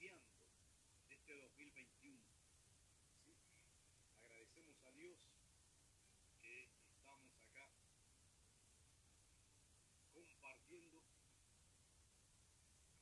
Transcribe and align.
iniciando 0.00 0.24
este 1.10 1.34
2021. 1.36 2.16
¿sí? 3.26 3.34
Agradecemos 4.24 4.76
a 4.86 4.90
Dios 4.96 5.18
que 6.40 6.68
estamos 6.96 7.28
acá 7.44 7.68
compartiendo 10.14 11.02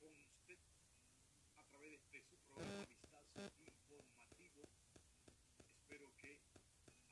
con 0.00 0.10
usted 0.10 0.58
a 1.58 1.62
través 1.70 1.90
de 1.90 1.96
este 2.02 2.18
su 2.26 2.36
programa 2.50 2.82
Vistazo 2.82 3.62
Informativo. 3.62 4.66
Espero 5.78 6.10
que 6.18 6.34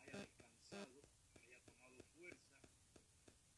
haya 0.02 0.18
descansado, 0.18 0.98
haya 1.38 1.58
tomado 1.62 2.02
fuerza. 2.18 2.58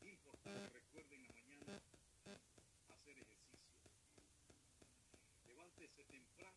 Importante, 0.04 0.76
recuerden 0.76 1.22
la 1.24 1.32
mañana 1.32 1.80
hacer 2.92 3.16
ejercicio. 3.16 3.48
Levántese 5.48 5.97
temprano, 6.08 6.56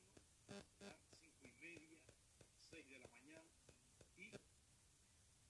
a 0.50 0.96
cinco 1.22 1.48
y 1.48 1.52
media, 1.60 2.00
seis 2.70 2.88
de 2.90 2.98
la 3.00 3.08
mañana 3.08 3.52
y 4.18 4.32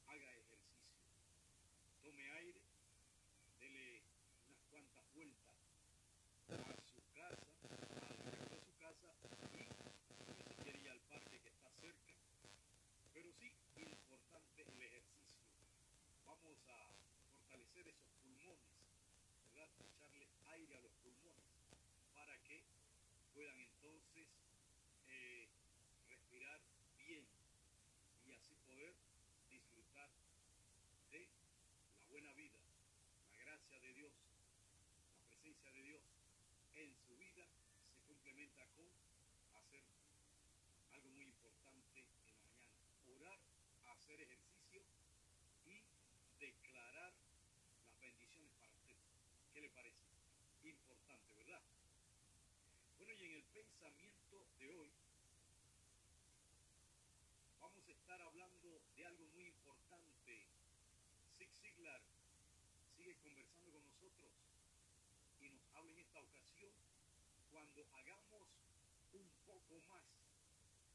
haga 0.08 0.26
ejercicio. 0.26 0.78
Tome 2.02 2.24
aire, 2.32 2.62
dele 3.60 4.02
unas 4.48 4.64
cuantas 4.70 5.06
vueltas 5.14 5.56
a 6.50 6.82
su 6.82 7.02
casa, 7.14 7.52
a 8.02 8.54
su 8.66 8.74
casa 8.80 9.10
y 9.54 9.64
si 10.44 10.54
quiere 10.64 10.80
ir 10.80 10.90
al 10.90 11.02
parque 11.02 11.40
que 11.40 11.50
está 11.50 11.70
cerca. 11.80 12.14
Pero 13.14 13.32
sí, 13.40 13.54
importante 13.78 14.62
el 14.62 14.82
ejercicio. 14.82 15.38
Vamos 16.26 16.58
a 16.70 16.90
fortalecer 17.38 17.88
esos 17.88 18.10
pulmones, 18.22 18.66
¿verdad? 19.54 19.70
Echarle 19.80 20.28
aire 20.54 20.76
a 20.78 20.82
los 20.82 20.92
pulmones 21.04 21.46
para 22.14 22.36
que 22.44 22.64
puedan 23.42 23.60
entonces 23.60 24.28
eh, 25.10 25.48
respirar 26.08 26.62
bien 26.96 27.26
y 28.28 28.34
así 28.34 28.54
poder 28.68 28.94
disfrutar 29.50 30.12
de 31.10 31.28
la 31.98 32.06
buena 32.06 32.32
vida, 32.34 32.60
la 33.32 33.38
gracia 33.40 33.80
de 33.80 33.94
Dios, 33.96 34.14
la 35.18 35.26
presencia 35.26 35.72
de 35.72 35.82
Dios 35.82 36.02
en 36.76 36.94
su 36.94 37.18
vida 37.18 37.48
se 37.90 38.04
complementa 38.06 38.64
con 38.78 38.86
hacer 39.58 39.82
algo 40.92 41.10
muy 41.10 41.26
importante 41.26 41.98
en 41.98 42.06
la 42.06 42.14
mañana, 42.14 42.46
orar, 43.18 43.40
hacer 43.90 44.22
ejercicio 44.22 44.84
y 45.66 45.82
declarar 46.40 47.12
las 47.90 48.00
bendiciones 48.02 48.52
para 48.60 48.72
usted. 48.72 48.98
¿Qué 49.52 49.62
le 49.62 49.70
parece? 49.72 50.06
Importante, 50.64 51.34
¿verdad? 51.34 51.64
Y 53.20 53.26
en 53.26 53.34
el 53.36 53.44
pensamiento 53.44 54.46
de 54.58 54.68
hoy 54.70 54.90
vamos 57.60 57.88
a 57.88 57.92
estar 57.92 58.22
hablando 58.22 58.82
de 58.96 59.06
algo 59.06 59.26
muy 59.36 59.48
importante. 59.48 60.46
Zig 61.38 61.50
Ziglar 61.62 62.02
sigue 62.96 63.16
conversando 63.18 63.72
con 63.72 63.84
nosotros 63.84 64.32
y 65.42 65.50
nos 65.50 65.76
habla 65.76 65.92
en 65.92 66.00
esta 66.00 66.22
ocasión 66.22 66.72
cuando 67.52 67.86
hagamos 67.94 68.48
un 69.14 69.30
poco 69.46 69.82
más 69.90 70.06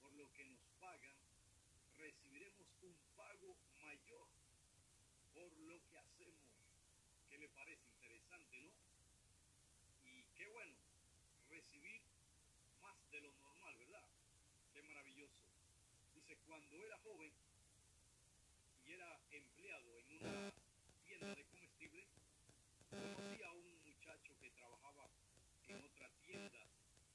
por 0.00 0.12
lo 0.14 0.32
que 0.32 0.44
nos 0.46 0.60
pagan, 0.80 1.16
recibiremos 1.98 2.66
un 2.82 2.96
pago 3.14 3.56
mayor 3.78 4.26
por 5.34 5.52
lo 5.58 5.80
que 5.90 5.98
hacemos. 5.98 6.48
¿Qué 7.28 7.38
le 7.38 7.48
parece 7.50 7.84
interesante, 8.00 8.60
no? 8.62 8.70
Y 10.06 10.24
qué 10.34 10.46
bueno 10.48 10.86
recibir 11.48 12.02
más 12.82 12.96
de 13.16 13.22
lo 13.22 13.32
normal, 13.40 13.74
¿verdad? 13.78 14.04
Qué 14.74 14.82
maravilloso. 14.82 15.40
Dice, 16.14 16.36
cuando 16.46 16.84
era 16.84 16.98
joven 16.98 17.32
y 18.84 18.92
era 18.92 19.18
empleado 19.30 19.98
en 19.98 20.06
una 20.20 20.52
tienda 21.06 21.34
de 21.34 21.44
comestibles, 21.44 22.04
conocí 22.90 23.42
a 23.42 23.52
un 23.52 23.84
muchacho 23.86 24.36
que 24.38 24.50
trabajaba 24.50 25.08
en 25.68 25.82
otra 25.82 26.10
tienda 26.26 26.66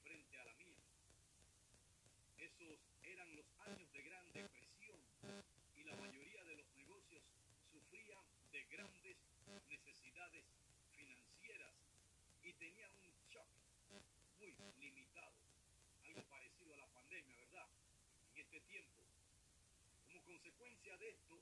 frente 0.01 0.39
a 0.39 0.45
la 0.45 0.53
mía. 0.55 0.81
Esos 2.39 2.79
eran 3.03 3.35
los 3.35 3.45
años 3.59 3.93
de 3.93 4.01
gran 4.01 4.25
depresión 4.33 4.97
y 5.77 5.83
la 5.83 5.95
mayoría 5.97 6.43
de 6.45 6.55
los 6.55 6.67
negocios 6.77 7.21
sufrían 7.71 8.25
de 8.51 8.63
grandes 8.73 9.17
necesidades 9.69 10.45
financieras 10.95 11.75
y 12.41 12.53
tenían 12.53 12.91
un 13.05 13.13
shock 13.29 13.45
muy 14.39 14.73
limitado, 14.79 15.31
algo 16.03 16.21
parecido 16.29 16.73
a 16.73 16.77
la 16.77 16.87
pandemia, 16.87 17.35
¿verdad? 17.37 17.67
En 18.35 18.39
este 18.51 18.67
tiempo. 18.67 18.99
Como 20.11 20.25
consecuencia 20.25 20.97
de 20.97 21.09
esto, 21.09 21.39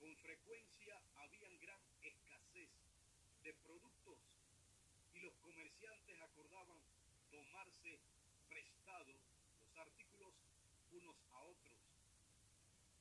con 0.00 0.16
frecuencia 0.16 0.96
habían 1.16 1.60
gran 1.60 1.78
escasez 2.00 2.70
de 3.44 3.52
productos 3.52 4.16
y 5.14 5.20
los 5.20 5.34
comerciantes 5.44 6.20
acordaban 6.22 6.80
tomarse 7.30 7.98
prestado 8.48 9.12
los 9.60 9.76
artículos 9.76 10.32
unos 10.92 11.16
a 11.32 11.38
otros. 11.40 11.78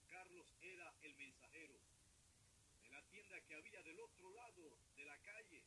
Carlos 0.10 0.48
era 0.62 0.94
el 1.02 1.16
mensajero 1.16 1.76
de 2.84 2.90
la 2.90 3.02
tienda 3.04 3.40
que 3.48 3.56
había 3.56 3.82
del 3.84 4.00
otro 4.02 4.30
lado 4.32 4.76
de 4.98 5.06
la 5.06 5.18
calle. 5.20 5.64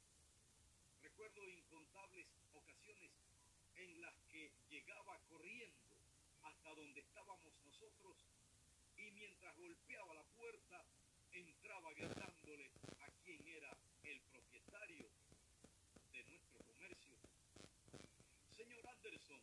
Recuerdo 1.00 1.49
incontables 1.49 2.26
ocasiones 2.52 3.11
en 3.76 4.02
las 4.02 4.14
que 4.31 4.52
llegaba 4.69 5.19
corriendo 5.31 5.84
hasta 6.44 6.75
donde 6.75 7.00
estábamos 7.00 7.52
nosotros 7.64 8.17
y 8.96 9.11
mientras 9.12 9.56
golpeaba 9.56 10.14
la 10.14 10.25
puerta 10.37 10.85
entraba 11.32 11.93
gritándole 11.94 12.70
a 13.00 13.08
quién 13.25 13.46
era 13.49 13.76
el 14.05 14.20
propietario 14.32 15.08
de 16.12 16.25
nuestro 16.25 16.58
comercio. 16.64 17.17
Señor 18.56 18.87
Anderson, 18.87 19.43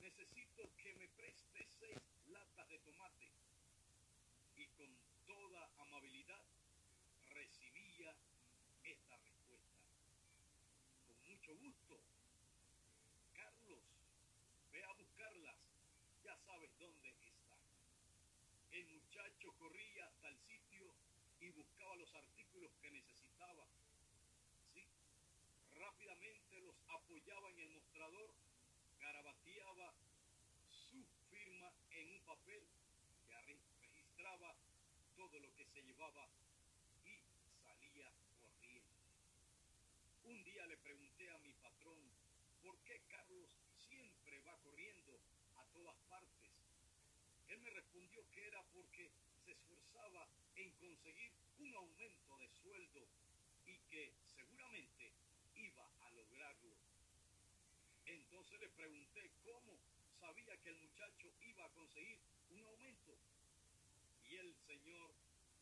necesito 0.00 0.68
que 0.76 0.94
me 0.94 1.08
preste 1.08 1.64
seis 1.78 1.98
latas 2.26 2.68
de 2.68 2.78
tomate. 2.80 3.30
Y 4.56 4.66
con 4.78 4.90
toda 5.26 5.70
amabilidad 5.78 6.44
recibía 7.30 8.16
esta 8.82 9.16
respuesta. 9.18 9.80
Con 11.06 11.22
mucho 11.28 11.54
gusto. 11.56 12.00
Carlos, 13.34 13.82
ve 14.72 14.84
a 14.84 14.92
buscarlas. 14.94 15.56
Ya 16.24 16.36
sabes 16.38 16.70
dónde 16.78 17.08
están. 17.08 17.32
El 18.72 18.86
muchacho 18.86 19.52
corría 19.58 20.06
hasta 20.06 20.28
el 20.28 20.38
sitio 20.48 20.94
y 21.40 21.50
buscaba 21.50 21.94
los 21.96 22.14
artículos 22.14 22.72
que 22.80 22.90
necesitaba. 22.90 23.66
¿Sí? 24.72 24.82
Rápidamente 25.76 26.58
los 26.62 26.74
apoyaba 26.88 27.50
en 27.50 27.58
el 27.60 27.68
mostrador, 27.68 28.34
garabateaba 28.98 29.92
su 30.70 31.04
firma 31.30 31.70
en 31.90 32.08
un 32.12 32.20
papel 32.24 32.62
que 33.28 33.40
registraba 33.42 34.56
todo 35.16 35.38
lo 35.38 35.54
que 35.54 35.66
se 35.66 35.82
llevaba 35.82 36.26
y 37.04 37.20
salía 37.62 38.10
corriendo. 38.40 38.96
Un 40.24 40.42
día 40.44 40.66
le 40.66 40.78
pregunté 40.78 41.30
a 41.30 41.38
mi 41.40 41.52
patrón, 41.60 42.00
¿por 42.62 42.78
qué 42.84 43.02
Carlos 43.10 43.50
siempre 43.76 44.40
va 44.40 44.56
corriendo 44.62 45.20
a 45.56 45.64
todas 45.74 45.96
partes? 46.08 46.41
Él 47.52 47.60
me 47.60 47.70
respondió 47.70 48.24
que 48.30 48.46
era 48.46 48.62
porque 48.72 49.10
se 49.44 49.52
esforzaba 49.52 50.26
en 50.56 50.70
conseguir 50.72 51.32
un 51.58 51.74
aumento 51.74 52.38
de 52.38 52.48
sueldo 52.62 53.06
y 53.66 53.76
que 53.90 54.12
seguramente 54.34 55.12
iba 55.56 55.86
a 56.00 56.10
lograrlo. 56.12 56.72
Entonces 58.06 58.58
le 58.58 58.68
pregunté 58.70 59.30
cómo 59.44 59.76
sabía 60.18 60.56
que 60.62 60.70
el 60.70 60.76
muchacho 60.76 61.28
iba 61.42 61.66
a 61.66 61.68
conseguir 61.70 62.18
un 62.52 62.64
aumento. 62.64 63.18
Y 64.30 64.36
el 64.36 64.54
señor 64.66 65.10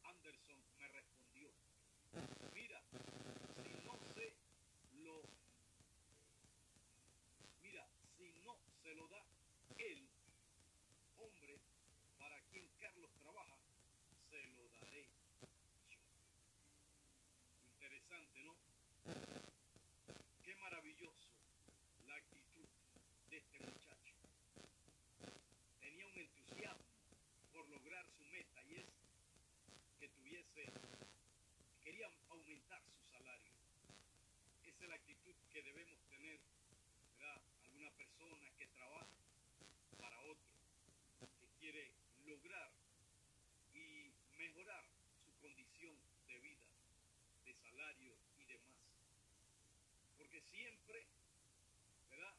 Anderson 0.04 0.62
me 0.78 0.88
respondió, 0.88 1.50
mira, 2.54 2.82
si 3.64 3.84
no 3.84 3.98
se 4.14 4.32
lo, 5.02 5.22
mira, 7.62 7.88
si 8.16 8.32
no 8.44 8.56
se 8.82 8.94
lo 8.94 9.08
da 9.08 9.26
el 9.78 10.08
hombre 11.18 11.58
para 12.18 12.40
quien 12.50 12.68
Carlos 12.78 13.10
trabaja, 13.22 13.56
se 14.30 14.46
lo 14.56 14.68
daré 14.80 15.04
yo. 15.04 15.98
Interesante, 17.74 18.42
¿no? 18.44 18.54
Qué 20.44 20.56
maravilloso 20.56 21.28
la 22.06 22.16
actitud 22.16 22.68
de 23.30 23.36
este 23.38 23.58
muchacho. 23.58 24.14
Tenía 25.80 26.06
un 26.06 26.18
entusiasmo 26.18 26.84
por 27.52 27.68
lograr 27.68 28.06
su 28.16 28.24
meta 28.26 28.62
y 28.64 28.74
querían 31.82 32.12
aumentar 32.28 32.82
su 32.82 33.10
salario. 33.10 33.52
Esa 34.64 34.84
es 34.84 34.88
la 34.88 34.94
actitud 34.96 35.34
que 35.52 35.62
debemos 35.62 35.98
tener, 36.08 36.40
¿verdad? 37.18 37.40
Alguna 37.64 37.90
persona 37.90 38.50
que 38.58 38.66
trabaja 38.68 39.06
para 39.98 40.20
otro, 40.22 40.48
que 41.40 41.46
quiere 41.58 41.90
lograr 42.26 42.70
y 43.74 44.10
mejorar 44.38 44.84
su 45.24 45.32
condición 45.40 45.96
de 46.28 46.40
vida, 46.40 46.66
de 47.44 47.54
salario 47.54 48.14
y 48.38 48.44
demás. 48.44 48.78
Porque 50.18 50.40
siempre, 50.40 51.06
¿verdad? 52.10 52.34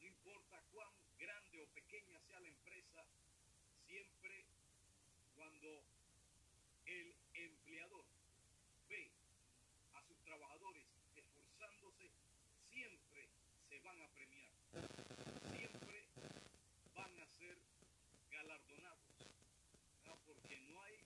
No 0.00 0.06
importa 0.06 0.62
cuán 0.72 0.92
grande 1.18 1.60
o 1.60 1.66
pequeña 1.68 2.20
sea 2.20 2.40
la 2.40 2.48
empresa, 2.48 3.04
siempre 3.86 4.44
cuando 5.36 5.82
el 6.86 7.14
empleador 7.34 8.04
ve 8.88 9.10
a 9.94 10.02
sus 10.02 10.18
trabajadores 10.24 10.84
esforzándose, 11.16 12.10
siempre 12.70 13.28
se 13.68 13.78
van 13.80 14.00
a 14.02 14.08
premiar, 14.08 14.50
siempre 15.56 16.04
van 16.94 17.18
a 17.20 17.26
ser 17.26 17.58
galardonados, 18.30 18.98
porque 20.26 20.56
no 20.60 20.82
hay 20.82 20.98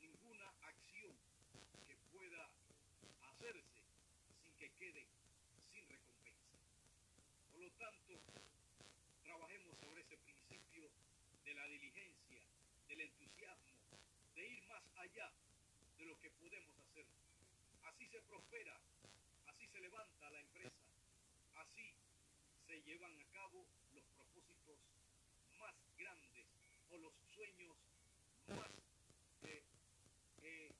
ninguna 0.00 0.48
acción 0.62 1.12
que 1.86 1.96
pueda 2.12 2.48
hacerse 3.30 3.82
sin 4.42 4.56
que 4.56 4.70
quede 4.70 5.06
sin 5.70 5.88
recompensa. 5.88 6.58
Por 7.52 7.53
lo 7.64 7.70
tanto, 7.78 8.20
trabajemos 9.22 9.78
sobre 9.78 10.02
ese 10.02 10.18
principio 10.18 10.90
de 11.44 11.54
la 11.54 11.66
diligencia, 11.66 12.42
del 12.88 13.00
entusiasmo, 13.00 13.72
de 14.34 14.46
ir 14.46 14.62
más 14.64 14.82
allá 14.96 15.32
de 15.96 16.04
lo 16.04 16.20
que 16.20 16.30
podemos 16.32 16.78
hacer. 16.78 17.06
Así 17.84 18.06
se 18.08 18.20
prospera, 18.20 18.76
así 19.46 19.66
se 19.68 19.80
levanta 19.80 20.30
la 20.30 20.40
empresa, 20.40 20.84
así 21.54 21.94
se 22.66 22.82
llevan 22.82 23.18
a 23.18 23.24
cabo 23.32 23.64
los 23.94 24.04
propósitos 24.18 24.78
más 25.58 25.74
grandes 25.96 26.46
o 26.90 26.98
los 26.98 27.14
sueños 27.34 27.76
más 28.48 28.70
eh, 29.44 29.62
eh, 30.42 30.70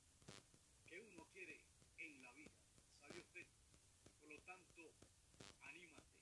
que 0.87 1.01
uno 1.01 1.25
quiere 1.33 1.61
en 1.97 2.23
la 2.23 2.33
vida. 2.33 2.53
¿Sabe 3.01 3.21
usted? 3.21 3.47
Por 4.21 4.29
lo 4.29 4.39
tanto, 4.41 4.91
anímate, 5.63 6.15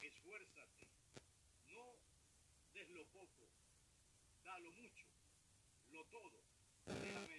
esfuérzate, 0.00 0.86
no 1.74 1.96
des 2.74 2.88
lo 2.90 3.04
poco, 3.06 3.48
lo 4.60 4.72
mucho, 4.72 5.06
lo 5.90 6.04
todo. 6.06 7.37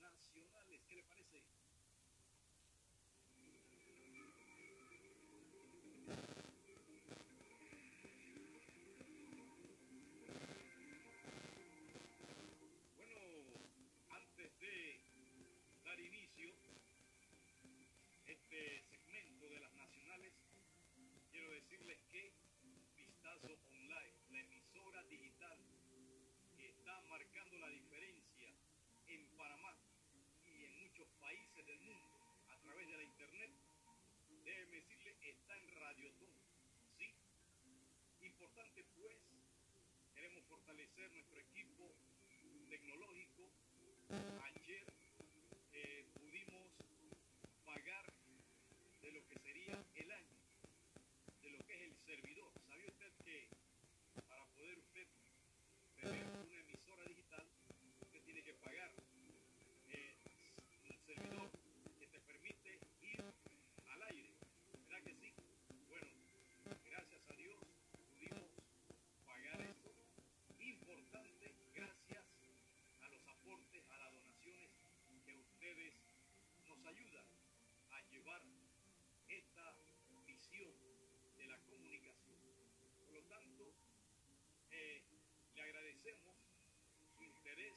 Nacionales. 0.00 0.82
¿Qué 0.88 0.96
le 0.96 1.04
parece? 1.04 1.42
Importante 38.54 38.84
pues, 38.94 39.18
fortalecer 40.48 41.10
nuestro 41.10 41.40
equipo 41.40 41.90
tecnológico. 42.68 43.50
Ayer 44.44 44.84
eh, 45.72 46.06
pudimos 46.14 46.70
pagar 47.64 48.12
de 49.02 49.10
lo 49.10 49.26
que 49.26 49.38
sería 49.40 49.84
el 49.96 50.12
año, 50.12 50.38
de 51.42 51.50
lo 51.50 51.58
que 51.66 51.74
es 51.74 51.80
el 51.82 51.96
servidor. 52.06 52.52
¿Sabía 52.68 52.86
usted 52.86 53.12
que 53.24 53.48
para 54.28 54.46
poder 54.54 54.78
usted 54.78 55.08
tener 55.96 56.24
una 56.24 56.60
emisora 56.60 57.04
digital, 57.08 57.46
usted 58.02 58.22
tiene 58.22 58.42
que 58.44 58.54
pagar 58.54 58.92
eh, 59.88 60.14
un 60.86 60.98
servidor 61.06 61.50
que 61.98 62.06
te 62.06 62.20
permite 62.20 62.78
ir 63.02 63.20
al 63.20 64.02
aire? 64.02 64.30
¿Verdad 64.88 65.02
que 65.02 65.14
sí? 65.16 65.32
Bueno, 65.88 66.12
gracias 66.84 67.30
a 67.30 67.34
Dios 67.34 67.58
pudimos 68.14 68.48
pagar 69.26 69.60
eso. 69.60 69.90
Importante, 70.60 71.52
gracias 71.74 72.24
a 73.00 73.08
los 73.08 73.26
aportes, 73.28 73.90
a 73.90 73.98
las 73.98 74.12
donaciones 74.12 74.70
que 75.24 75.34
ustedes 75.34 75.94
nos 76.66 76.78
ayudan 76.86 77.26
a 77.90 78.00
llevar 78.10 78.42
esta 79.28 79.76
visión 80.26 80.72
de 81.36 81.46
la 81.46 81.58
comunicación. 81.58 82.36
Por 82.98 83.12
lo 83.14 83.22
tanto, 83.24 83.72
eh, 84.70 85.02
le 85.54 85.62
agradecemos 85.62 86.36
su 87.16 87.24
interés, 87.24 87.74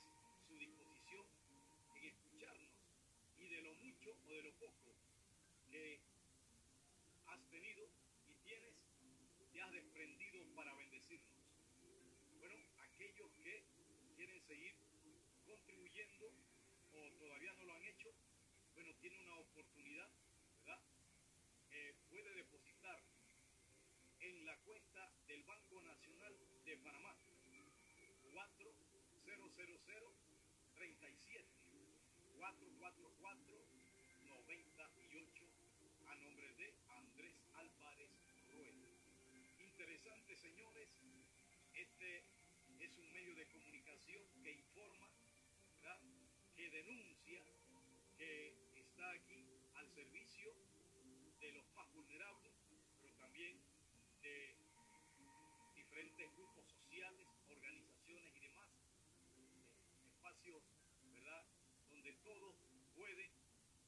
su 0.48 0.58
disposición 0.58 1.26
en 1.96 2.04
escucharnos 2.06 2.72
y 3.38 3.48
de 3.48 3.62
lo 3.62 3.74
mucho 3.76 4.16
o 4.28 4.34
de 4.34 4.42
lo 4.44 4.52
poco 4.54 4.94
que 5.72 6.00
has 7.28 7.42
tenido 7.50 7.90
y 8.30 8.34
tienes, 8.46 8.74
te 9.54 9.62
has 9.62 9.72
desprendido 9.72 10.46
para 10.56 10.74
bendecirnos. 10.76 11.38
Bueno, 12.40 12.56
aquellos 12.80 13.32
que 13.44 13.64
quieren 14.16 14.37
seguir 14.48 14.74
contribuyendo 15.46 16.32
o 16.94 17.12
todavía 17.20 17.52
no 17.54 17.66
lo 17.66 17.74
han 17.74 17.84
hecho, 17.84 18.14
bueno, 18.76 18.94
tiene 19.02 19.20
una 19.20 19.36
oportunidad, 19.40 20.10
¿verdad? 20.64 20.80
Eh, 21.72 21.94
puede 22.10 22.34
depositar 22.34 23.04
en 24.22 24.46
la 24.46 24.56
cuenta 24.60 25.12
del 25.28 25.44
Banco 25.44 25.82
Nacional 25.82 26.34
de 26.64 26.78
Panamá 26.78 27.14
4000 28.32 28.78
37 30.76 31.46
444 32.38 33.66
98 34.24 35.46
a 36.08 36.16
nombre 36.16 36.54
de 36.54 36.74
Andrés 36.88 37.36
Álvarez 37.54 38.12
Rueda. 38.54 38.88
Interesante, 39.60 40.36
señores, 40.38 40.88
este 41.74 42.37
medio 43.18 43.34
de 43.34 43.48
comunicación 43.48 44.22
que 44.44 44.52
informa, 44.52 45.10
que 46.56 46.70
denuncia, 46.70 47.42
que 48.16 48.54
está 48.76 49.10
aquí 49.10 49.42
al 49.74 49.90
servicio 49.96 50.54
de 51.40 51.52
los 51.54 51.66
más 51.74 51.92
vulnerables, 51.94 52.54
pero 53.02 53.14
también 53.16 53.58
de 54.22 54.56
diferentes 55.74 56.32
grupos 56.36 56.64
sociales, 56.68 57.28
organizaciones 57.50 58.36
y 58.36 58.40
demás, 58.40 58.70
eh, 59.38 59.66
espacios, 60.14 60.62
¿verdad?, 61.12 61.44
donde 61.90 62.14
todos 62.22 62.56
pueden 62.94 63.32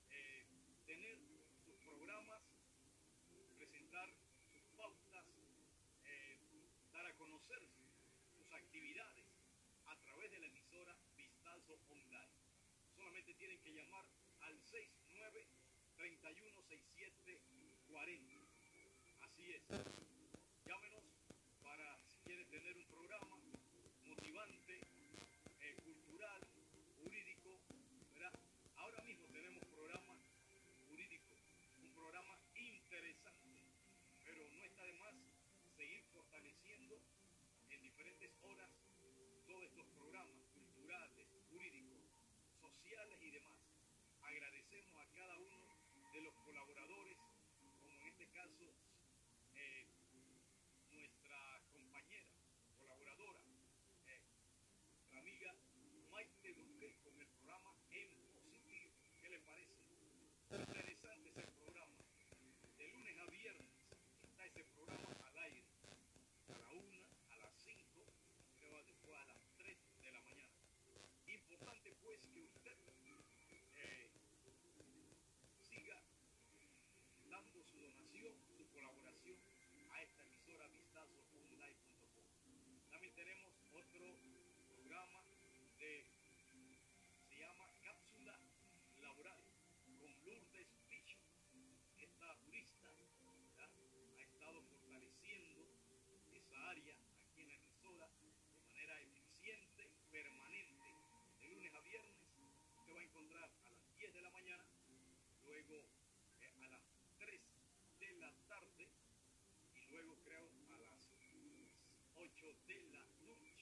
eh, 0.10 0.46
tener 0.88 1.20
sus 1.66 1.76
programas, 1.86 2.42
presentar 3.58 4.10
sus 4.52 4.64
pautas, 4.76 5.26
eh, 6.06 6.40
dar 6.92 7.06
a 7.06 7.14
conocer 7.14 7.62
sus 8.40 8.52
actividades 8.54 9.26
a 9.86 9.96
través 10.02 10.32
de 10.32 10.40
la 10.40 10.48
emisora 10.48 10.96
Vistazo 11.18 11.80
Online. 11.90 12.32
Solamente 12.96 13.20
tienen 13.40 13.60
que 13.62 13.72
llamar 13.72 14.06
al 14.42 14.60
69 14.60 15.48
31 15.96 16.62
67 16.68 17.40
40. 17.88 18.36
Así 19.22 19.54
es. 19.54 19.64
Llámenos 20.66 21.04
para 21.62 21.98
si 22.10 22.18
quieren 22.20 22.50
tener 22.50 22.78
un 22.78 22.86
programa 22.86 23.38
motivante, 24.04 24.82
eh, 25.62 25.76
cultural, 25.84 26.42
jurídico. 26.98 27.62
Ahora 28.76 29.02
mismo 29.04 29.28
tenemos 29.28 29.64
programa 29.66 30.16
jurídico, 30.90 31.34
un 31.82 31.94
programa 31.94 32.36
interesante, 32.56 33.64
pero 34.26 34.50
no 34.52 34.64
está 34.66 34.84
de 34.84 34.94
más 34.94 35.16
seguir 35.78 36.04
fortaleciendo 36.12 37.00
en 37.70 37.82
diferentes 37.82 38.32
horas 38.44 38.70
todos 39.48 39.64
estos 39.64 39.86
programas 39.96 40.44
culturales, 40.54 41.28
jurídicos, 41.50 42.02
sociales 42.62 43.20
y 43.22 43.32
demás. 43.32 43.58
Agradecemos 44.22 44.96
a 44.96 45.06
cada 45.16 45.36
uno 45.38 45.58
de 46.14 46.22
los 46.22 46.34
colaboradores, 46.46 47.18
como 47.80 47.96
en 47.96 48.08
este 48.08 48.28
caso 48.28 48.66
eh, 49.56 49.86
nuestra 50.92 51.62
compañera, 51.72 52.30
colaboradora, 52.78 53.40
eh, 54.08 54.22
nuestra 54.98 55.20
amiga 55.20 55.56
Maite 56.12 56.54
Duque 56.54 56.96
con 57.04 57.20
el 57.20 57.28
programa 57.28 57.74
En 57.92 58.10
Positivo. 58.34 58.92
¿Qué 59.22 59.30
le 59.30 59.40
parece? 59.40 59.74
Interesante 60.52 61.30
ese 61.30 61.48
programa. 61.52 61.96
De 62.78 62.88
lunes 62.88 63.18
a 63.20 63.26
viernes 63.32 63.72
está 64.24 64.46
ese 64.46 64.64
programa 64.76 65.10
al 65.28 65.38
aire. 65.38 65.64
A 66.54 66.58
la 66.60 66.70
una, 66.72 66.98
a 67.30 67.38
las 67.38 67.54
cinco, 67.64 68.06
creo 68.60 68.84
después 68.84 69.18
a 69.18 69.26
las 69.26 69.38
tres 69.58 69.78
de 70.02 70.12
la 70.12 70.22
mañana. 70.22 70.54
Importante 71.28 71.94
pues 72.02 72.20
que 72.34 72.42
usted 72.42 72.78
eh, 73.76 74.10
siga 75.62 76.02
dando 77.30 77.64
su 77.64 77.78
donación, 77.80 78.34
su 78.58 78.68
colaboración 78.72 79.38
a 79.92 80.02
esta 80.02 80.24
emisora 80.24 80.68
vistazoonline.com. 80.68 82.26
También 82.92 83.09
tenemos 83.20 83.52
otro 83.74 84.16
programa 84.72 85.20
de, 85.78 86.06
se 87.28 87.38
llama 87.38 87.68
Cápsula 87.84 88.40
Laboral 89.02 89.44
con 90.00 90.10
Lourdes 90.24 90.68
Picho. 90.88 91.20
Esta 91.98 92.34
jurista 92.46 92.88
¿verdad? 92.88 93.70
ha 94.16 94.22
estado 94.24 94.62
fortaleciendo 94.72 95.68
esa 96.32 96.70
área 96.70 96.96
aquí 96.96 97.42
en 97.42 97.48
la 97.50 97.56
emisora 97.56 98.08
de 98.08 98.32
manera 98.64 99.02
eficiente, 99.02 99.92
permanente, 100.12 100.88
de 101.42 101.48
lunes 101.50 101.74
a 101.74 101.82
viernes. 101.82 102.16
Usted 102.80 102.96
va 102.96 103.00
a 103.00 103.04
encontrar 103.04 103.52
a 103.66 103.70
las 103.70 103.98
10 103.98 104.14
de 104.14 104.22
la 104.22 104.30
mañana, 104.30 104.64
luego 105.44 105.76
eh, 106.40 106.56
a 106.64 106.68
las 106.70 106.84
3 107.20 107.42
de 108.00 108.14
la 108.14 108.32
tarde 108.48 108.88
y 109.76 109.92
luego 109.92 110.16
creo 110.24 110.48
a 110.72 110.78
las 110.80 111.12
8 112.16 112.48
de 112.68 112.84
la 112.94 113.04
noche. 113.20 113.60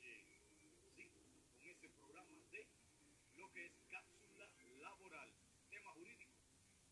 Sí, 0.96 1.10
con 1.54 1.68
ese 1.70 1.90
programa 1.90 2.38
de 2.52 2.66
lo 3.36 3.47
que 3.58 3.66
es 3.66 3.74
cápsula 3.90 4.48
laboral, 4.82 5.34
tema 5.72 5.90
jurídico, 5.94 6.38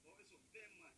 todos 0.01 0.19
esos 0.19 0.41
temas 0.51 0.93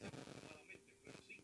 pero 0.00 1.20
sí, 1.28 1.36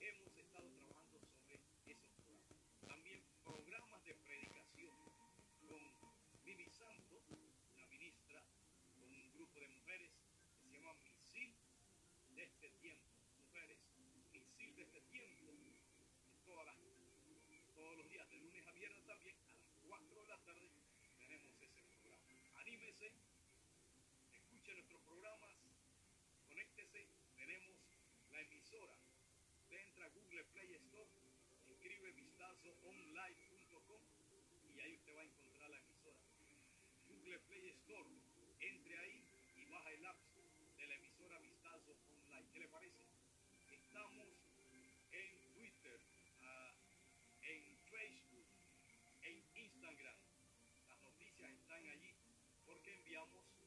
hemos 0.00 0.36
estado 0.38 0.68
trabajando 0.80 1.18
sobre 1.20 1.92
esos 1.92 2.08
programas. 2.24 2.56
También 2.88 3.20
programas 3.44 4.02
de 4.04 4.14
predicación 4.14 4.96
con 5.68 5.82
Mimi 6.44 6.70
Santos, 6.70 7.22
una 7.74 7.86
ministra, 7.86 8.42
con 8.96 9.12
un 9.12 9.30
grupo 9.34 9.60
de 9.60 9.68
mujeres 9.68 10.10
que 10.56 10.64
se 10.64 10.72
llama 10.72 10.94
Misil 11.04 11.54
de 12.34 12.44
este 12.44 12.70
tiempo. 12.80 13.04
Mujeres, 13.44 13.78
Misil 14.32 14.74
de 14.76 14.82
este 14.82 15.00
tiempo, 15.12 15.52
todas 16.46 16.64
las, 16.64 16.76
todos 17.74 17.96
los 17.98 18.08
días, 18.08 18.28
de 18.30 18.36
lunes 18.38 18.66
a 18.66 18.72
viernes 18.72 19.04
también, 19.04 19.36
a 19.50 19.52
las 19.52 19.66
4 19.86 20.22
de 20.22 20.28
la 20.28 20.38
tarde, 20.38 20.68
tenemos 21.18 21.52
ese 21.60 21.82
programa. 22.00 22.24
Anímese, 22.62 23.12
escuche 24.32 24.72
nuestros 24.72 25.02
programas, 25.02 25.54
conéctese, 26.48 27.06
tenemos 27.36 27.76
la 28.30 28.40
emisora. 28.68 28.92
Usted 29.62 29.76
entra 29.80 30.04
a 30.04 30.08
Google 30.10 30.44
Play 30.52 30.74
Store, 30.74 31.10
escribe 31.70 32.12
vistazoonline.com 32.12 34.02
y 34.76 34.80
ahí 34.80 34.94
usted 34.94 35.16
va 35.16 35.20
a 35.20 35.24
encontrar 35.24 35.70
la 35.70 35.78
emisora. 35.78 36.18
Google 37.08 37.38
Play 37.48 37.68
Store, 37.68 38.10
entre 38.60 38.98
ahí 38.98 39.24
y 39.56 39.64
baja 39.66 39.90
el 39.92 40.04
app 40.04 40.18
de 40.76 40.86
la 40.86 40.94
emisora 40.96 41.38
Vistazo 41.38 41.96
Online. 42.10 42.48
¿Qué 42.52 42.60
le 42.60 42.68
parece? 42.68 43.04
Estamos 43.70 44.28
en 45.12 45.52
Twitter, 45.54 46.00
ah, 46.42 46.74
en 47.42 47.78
Facebook, 47.90 48.46
en 49.22 49.44
Instagram. 49.54 50.16
Las 50.88 51.00
noticias 51.00 51.50
están 51.52 51.86
allí 51.86 52.14
porque 52.66 52.92
enviamos 52.92 53.57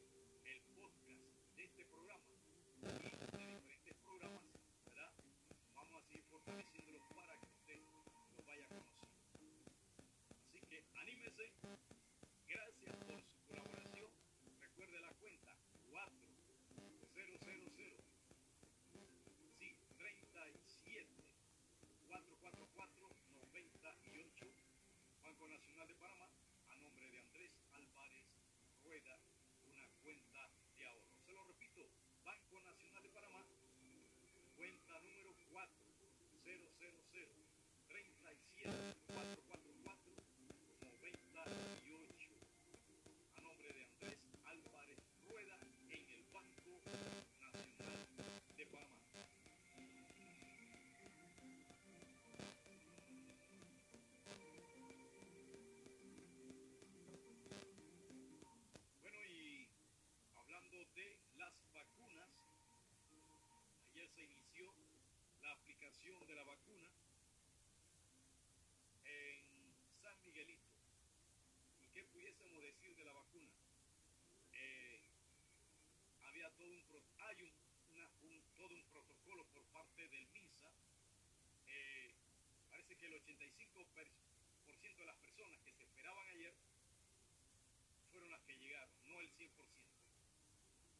Gracias 11.42 12.94
por 13.08 13.24
su 13.24 13.34
colaboración. 13.48 14.12
Recuerde 14.62 15.02
la 15.02 15.12
cuenta 15.14 15.58
4000. 15.90 17.98
Sí, 19.58 19.76
37 19.98 21.10
444 22.08 23.10
98 23.34 24.54
Banco 25.24 25.48
Nacional 25.48 25.88
de 25.88 25.96
Panamá 25.96 26.30
a 26.70 26.76
nombre 26.76 27.10
de 27.10 27.18
Andrés 27.18 27.52
Álvarez 27.74 28.28
Rueda, 28.84 29.18
una 29.66 29.88
cuenta 30.04 30.48
de 30.78 30.86
ahorro. 30.86 31.18
Se 31.26 31.32
lo 31.32 31.44
repito, 31.46 31.90
Banco 32.24 32.62
Nacional 32.62 33.02
de 33.02 33.10
Panamá, 33.10 33.44
cuenta 34.56 35.02
número 35.02 35.34
4000 35.50 35.92
37 37.88 38.91
de 66.20 66.36
la 66.36 66.44
vacuna 66.44 66.90
en 69.06 69.40
San 70.04 70.22
Miguelito. 70.24 70.68
¿Y 71.80 71.88
qué 71.94 72.04
pudiésemos 72.04 72.62
decir 72.62 72.96
de 72.98 73.06
la 73.06 73.14
vacuna? 73.14 73.50
Eh, 74.54 75.00
había 76.24 76.50
todo 76.52 76.68
un, 76.68 76.84
hay 77.20 77.54
todo 78.58 78.76
un 78.76 78.84
protocolo 78.92 79.46
por 79.54 79.64
parte 79.72 80.08
del 80.10 80.28
MINSA. 80.28 80.70
Eh, 81.68 82.12
parece 82.70 82.98
que 82.98 83.06
el 83.06 83.14
85% 83.14 84.98
de 84.98 85.06
las 85.06 85.16
personas 85.16 85.60
que 85.64 85.72
se 85.72 85.84
esperaban 85.84 86.28
ayer 86.28 86.54
fueron 88.12 88.32
las 88.32 88.42
que 88.42 88.58
llegaron, 88.58 88.94
no 89.08 89.22
el 89.22 89.30
100%. 89.32 89.50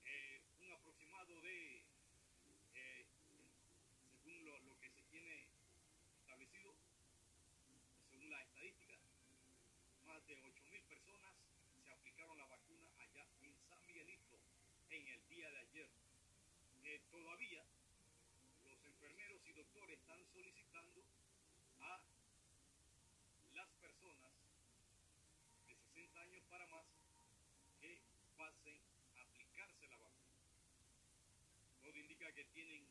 Eh, 0.06 0.42
un 0.62 0.72
aproximado 0.72 1.42
de, 1.42 1.84
según 4.32 4.46
lo, 4.46 4.60
lo 4.60 4.80
que 4.80 4.90
se 4.90 5.02
tiene 5.12 5.46
establecido, 6.20 6.74
según 8.32 8.38
la 8.38 8.42
estadística, 8.44 8.96
más 10.06 10.26
de 10.28 10.38
8.000 10.40 10.84
personas 10.88 11.34
se 11.84 11.92
aplicaron 11.92 12.38
la 12.38 12.46
vacuna 12.46 12.88
allá 13.00 13.28
en 13.42 13.54
San 13.68 13.86
Miguelito 13.86 14.40
en 14.90 15.08
el 15.08 15.28
día 15.28 15.50
de 15.50 15.58
ayer. 15.58 15.90
Eh, 16.84 17.02
todavía 17.12 17.66
los 18.64 18.86
enfermeros 18.86 19.42
y 19.48 19.54
doctores 19.54 20.00
están 20.00 20.24
solicitando 20.32 21.04
a 21.82 22.00
las 23.54 23.68
personas 23.82 24.32
de 25.68 25.76
60 25.76 26.22
años 26.22 26.44
para 26.50 26.68
más 26.68 26.86
que 27.82 28.00
pasen 28.38 28.80
a 29.18 29.22
aplicarse 29.24 29.88
la 29.90 29.98
vacuna. 29.98 30.40
Todo 31.82 31.98
indica 31.98 32.32
que 32.32 32.46
tienen, 32.46 32.86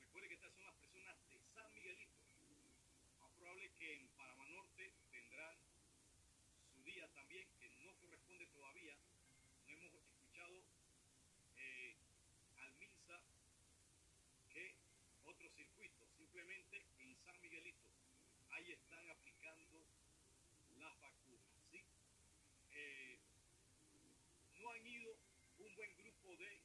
recuerde 0.00 0.28
que 0.28 0.34
estas 0.34 0.54
son 0.54 0.64
las 0.64 0.74
personas 0.76 1.16
de 1.28 1.38
San 1.54 1.74
Miguelito. 1.74 2.15
Que 3.78 3.92
en 3.92 4.08
Panamá 4.16 4.46
Norte 4.48 4.90
tendrán 5.10 5.56
su 6.72 6.82
día 6.82 7.06
también, 7.14 7.46
que 7.60 7.68
no 7.84 7.94
corresponde 8.00 8.46
todavía. 8.46 8.96
No 9.66 9.72
hemos 9.72 9.92
escuchado 9.94 10.62
eh, 11.58 11.96
al 12.56 12.72
MINSA 12.78 13.20
que 14.50 14.74
otro 15.24 15.50
circuito, 15.50 16.08
simplemente 16.16 16.82
en 17.00 17.16
San 17.24 17.40
Miguelito. 17.42 17.90
Ahí 18.50 18.72
están 18.72 19.10
aplicando 19.10 19.84
las 20.78 21.00
vacunas. 21.00 21.44
¿sí? 21.70 21.82
Eh, 22.72 23.18
no 24.58 24.70
han 24.70 24.86
ido 24.86 25.16
un 25.58 25.76
buen 25.76 25.96
grupo 25.98 26.36
de 26.36 26.60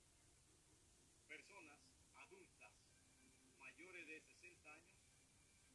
personas 1.27 1.79
adultas 2.15 2.71
mayores 3.59 4.07
de 4.07 4.21
60 4.21 4.73
años 4.73 5.01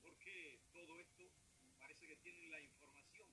porque 0.02 0.65
tienen 2.22 2.50
la 2.50 2.60
información 2.60 3.28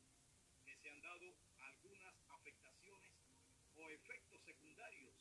que 0.65 0.75
se 0.75 0.89
han 0.89 1.01
dado 1.01 1.33
algunas 1.57 2.13
afectaciones 2.29 3.11
o 3.75 3.89
efectos 3.89 4.41
secundarios. 4.43 5.13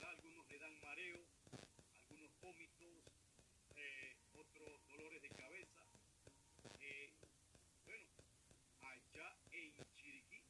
Algunos 0.00 0.48
le 0.48 0.58
dan 0.58 0.80
mareo, 0.80 1.20
algunos 1.94 2.30
vómitos, 2.40 3.02
eh, 3.76 4.16
otros 4.34 4.86
dolores 4.88 5.22
de 5.22 5.28
cabeza. 5.30 5.82
Eh, 6.80 7.12
bueno, 7.86 8.06
allá 8.82 9.36
en 9.50 9.74
Chiriquí, 9.96 10.40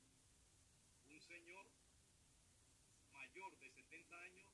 un 1.09 1.21
señor 1.23 1.67
mayor 3.13 3.59
de 3.59 3.71
70 3.71 4.21
años 4.21 4.47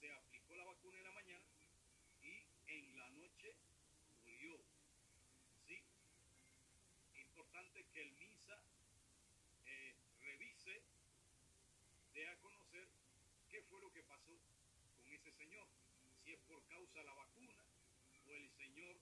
se 0.00 0.10
aplicó 0.10 0.56
la 0.56 0.64
vacuna 0.64 0.98
en 0.98 1.04
la 1.04 1.12
mañana 1.12 1.44
y 2.22 2.72
en 2.72 2.96
la 2.96 3.08
noche 3.10 3.54
murió. 4.24 4.58
¿Sí? 5.66 5.82
Importante 7.50 7.84
que 7.92 8.00
el 8.00 8.12
MISA 8.12 8.62
eh, 9.66 9.94
revise, 10.22 10.82
dé 12.14 12.28
a 12.28 12.36
conocer 12.38 12.86
qué 13.50 13.60
fue 13.62 13.80
lo 13.80 13.90
que 13.90 14.04
pasó 14.04 14.38
con 15.02 15.12
ese 15.12 15.32
señor. 15.32 15.66
Si 16.22 16.32
es 16.32 16.38
por 16.46 16.62
causa 16.68 17.00
de 17.00 17.04
la 17.04 17.12
vacuna 17.12 17.56
o 18.28 18.34
el 18.36 18.48
señor, 18.50 18.94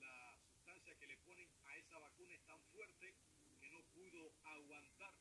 la 0.00 0.36
sustancia 0.50 0.98
que 0.98 1.06
le 1.06 1.16
ponen 1.18 1.48
a 1.62 1.76
esa 1.76 1.98
vacuna 2.00 2.34
es 2.34 2.42
tan 2.42 2.60
fuerte 2.74 3.14
que 3.60 3.70
no 3.70 3.82
pudo 3.94 4.32
aguantar 4.42 5.14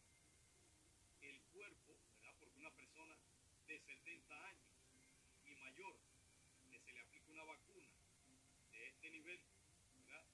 el 1.21 1.39
cuerpo, 1.53 1.93
¿verdad? 2.15 2.33
Porque 2.39 2.57
una 2.57 2.71
persona 2.71 3.15
de 3.67 3.79
70 3.79 4.47
años 4.47 4.73
y 5.45 5.53
mayor 5.53 5.95
que 6.71 6.79
se 6.79 6.93
le 6.93 6.99
aplica 6.99 7.29
una 7.29 7.43
vacuna 7.43 7.89
de 8.71 8.87
este 8.87 9.11
nivel, 9.11 9.39
¿verdad? 9.93 10.25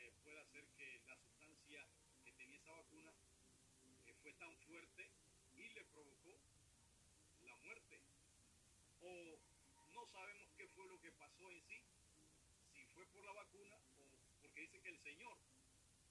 Eh, 0.00 0.12
puede 0.22 0.38
hacer 0.38 0.64
que 0.76 1.00
la 1.08 1.16
sustancia 1.16 1.84
que 2.24 2.32
tenía 2.32 2.56
esa 2.56 2.70
vacuna 2.72 3.12
eh, 4.06 4.14
fue 4.22 4.27
tan 4.38 4.56
fuerte 4.66 5.10
y 5.56 5.68
le 5.74 5.84
provocó 5.84 6.38
la 7.44 7.56
muerte. 7.56 8.00
O 9.02 9.38
no 9.94 10.06
sabemos 10.06 10.48
qué 10.56 10.66
fue 10.68 10.86
lo 10.88 11.00
que 11.00 11.10
pasó 11.12 11.50
en 11.50 11.60
sí, 11.62 11.82
si 12.74 12.84
fue 12.94 13.04
por 13.06 13.24
la 13.24 13.32
vacuna 13.32 13.76
o 13.98 14.40
porque 14.42 14.60
dice 14.60 14.80
que 14.80 14.88
el 14.90 14.98
Señor 15.02 15.36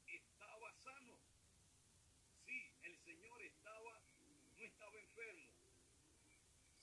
estaba 0.08 0.74
sano. 0.84 1.18
Sí, 2.46 2.72
el 2.84 2.98
Señor 3.06 3.42
estaba, 3.44 4.02
no 4.58 4.64
estaba 4.64 4.98
enfermo. 5.00 5.50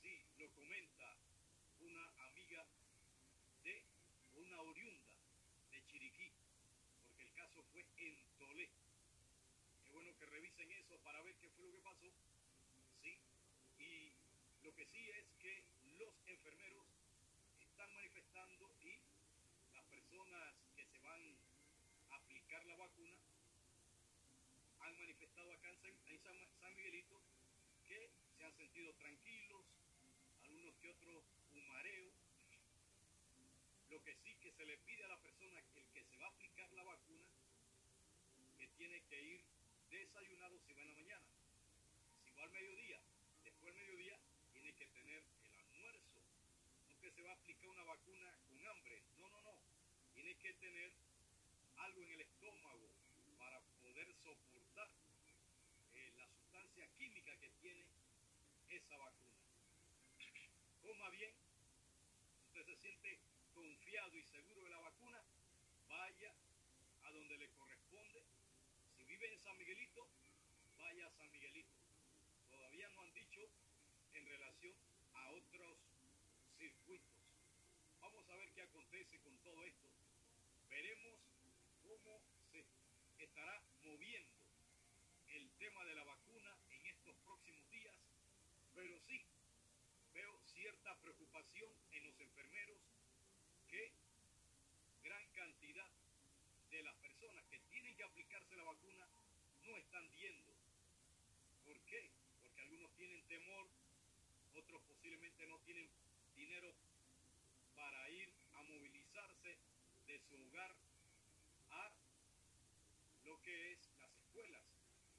Sí, 0.03 0.21
lo 0.39 0.49
comenta 0.51 1.17
una 1.81 2.27
amiga 2.27 2.67
de 3.65 3.85
una 4.37 4.61
oriunda 4.63 5.17
de 5.71 5.85
Chiriquí, 5.87 6.31
porque 7.07 7.23
el 7.25 7.35
caso 7.35 7.63
fue 7.73 7.85
en 7.99 8.17
Tolé. 8.39 8.84
Revisen 10.35 10.69
eso 10.73 10.99
para 11.05 11.23
ver 11.23 11.37
qué 11.37 11.49
fue 11.51 11.65
lo 11.65 11.71
que 11.71 11.79
pasó. 11.79 12.11
Sí, 13.05 13.15
y 13.79 14.11
lo 14.65 14.75
que 14.75 14.85
sí 14.87 15.09
es 15.11 15.27
que 15.39 15.63
los 15.97 16.11
enfermeros 16.27 16.87
están 17.63 17.95
manifestando 17.95 18.69
y 18.83 18.99
las 19.75 19.85
personas 19.85 20.55
que 20.75 20.85
se 20.87 20.99
van 20.99 21.23
a 22.11 22.17
aplicar 22.17 22.67
la 22.67 22.75
vacuna 22.75 23.15
han 24.81 24.99
manifestado 24.99 25.53
acá 25.53 25.71
en 25.71 25.79
San, 26.19 26.75
Miguelito 26.75 27.23
que 27.87 28.11
se 28.37 28.45
han 28.45 28.57
sentido 28.57 28.93
tranquilos, 28.95 29.65
algunos 30.43 30.75
que 30.83 30.89
otros 30.89 31.23
un 31.53 31.69
mareo. 31.69 32.11
Lo 33.89 34.03
que 34.03 34.17
sí 34.17 34.35
que 34.43 34.51
se 34.51 34.67
le 34.67 34.79
pide 34.79 35.05
a 35.05 35.09
la 35.15 35.19
persona, 35.19 35.61
el 35.77 35.87
que 35.95 36.03
se 36.03 36.17
va 36.17 36.27
a 36.27 36.31
aplicar 36.31 36.73
la 36.73 36.83
vacuna, 36.83 37.31
que 38.59 38.67
tiene 38.77 39.01
que 39.03 39.23
ir 39.23 39.54
desayunado 39.99 40.59
si 40.67 40.73
va 40.73 40.83
en 40.83 40.89
la 40.89 40.95
mañana. 40.95 41.27
Si 42.25 42.31
va 42.33 42.43
al 42.43 42.51
mediodía, 42.51 43.01
después 43.45 43.75
del 43.75 43.85
mediodía, 43.85 44.19
tiene 44.53 44.73
que 44.75 44.87
tener 44.87 45.23
el 45.45 45.55
almuerzo. 45.57 46.21
No 46.89 47.01
que 47.01 47.11
se 47.11 47.23
va 47.23 47.31
a 47.31 47.35
aplicar 47.35 47.69
una 47.69 47.85
vacuna 47.85 48.39
con 48.49 48.67
hambre. 48.67 49.03
No, 49.19 49.29
no, 49.31 49.41
no. 49.43 49.59
Tiene 50.15 50.35
que 50.37 50.53
tener 50.55 50.93
algo 51.77 52.03
en 52.03 52.11
el 52.13 52.21
estómago 52.21 52.89
para 53.39 53.61
poder 53.83 54.09
soportar 54.23 54.89
eh, 55.95 56.13
la 56.17 56.27
sustancia 56.29 56.89
química 56.97 57.37
que 57.37 57.51
tiene 57.61 57.85
esa 58.71 58.97
vacuna. 58.97 59.35
Coma 60.83 61.09
bien, 61.11 61.33
usted 62.47 62.67
se 62.67 62.77
siente 62.77 63.19
confiado 63.55 64.17
y 64.17 64.23
seguro 64.25 64.65
de 64.65 64.71
la 64.71 64.79
vacuna, 64.79 65.23
vaya 65.89 66.35
a 67.05 67.13
donde 67.13 67.39
le 67.39 67.49
corresponde. 67.49 67.74
Si 69.15 69.21
vive 69.21 69.33
en 69.33 69.43
San 69.45 69.57
Miguelito, 69.59 70.09
vaya 70.77 71.07
a 71.07 71.11
San 71.13 71.31
Miguelito. 71.31 71.71
Todavía 72.51 72.89
no 72.89 73.03
han 73.03 73.15
dicho 73.15 73.49
en 74.13 74.27
relación 74.27 74.75
a 75.15 75.31
otros 75.31 75.79
circuitos. 76.59 77.15
Vamos 78.01 78.29
a 78.29 78.35
ver 78.35 78.51
qué 78.55 78.63
acontece 78.63 79.21
con 79.21 79.39
todo 79.39 79.63
esto. 79.67 79.89
Veremos 80.69 81.21
cómo 81.85 82.21
se 82.51 82.65
estará 83.23 83.63
moviendo 83.85 84.43
el 85.29 85.49
tema 85.61 85.85
de 85.85 85.95
la 85.95 86.03
vacuna 86.03 86.59
en 86.71 86.87
estos 86.87 87.15
próximos 87.19 87.71
días, 87.71 87.95
pero 88.75 88.99
sí 89.07 89.23
veo 90.13 90.41
cierta 90.57 90.99
preocupación 90.99 91.71
en 91.93 92.03
los 92.03 92.19
enfermeros 92.19 92.79
que 93.69 93.93
gran 95.05 95.25
cantidad 95.35 95.91
de 96.73 96.83
las 96.83 96.97
personas 96.97 97.45
que 97.45 97.61
que 97.95 98.05
aplicarse 98.05 98.57
la 98.57 98.65
vacuna 98.65 99.07
no 99.67 99.77
están 99.77 100.11
yendo. 100.13 100.53
¿Por 101.65 101.79
qué? 101.87 102.11
Porque 102.43 102.61
algunos 102.63 102.91
tienen 102.97 103.23
temor, 103.29 103.69
otros 104.55 104.83
posiblemente 104.83 105.47
no 105.47 105.59
tienen 105.61 105.89
dinero 106.37 106.75
para 107.77 108.11
ir 108.11 108.33
a 108.55 108.63
movilizarse 108.63 109.57
de 110.07 110.21
su 110.29 110.37
hogar 110.37 110.75
a 111.71 111.93
lo 113.25 113.41
que 113.43 113.73
es 113.73 113.79
las 114.01 114.11
escuelas. 114.11 114.63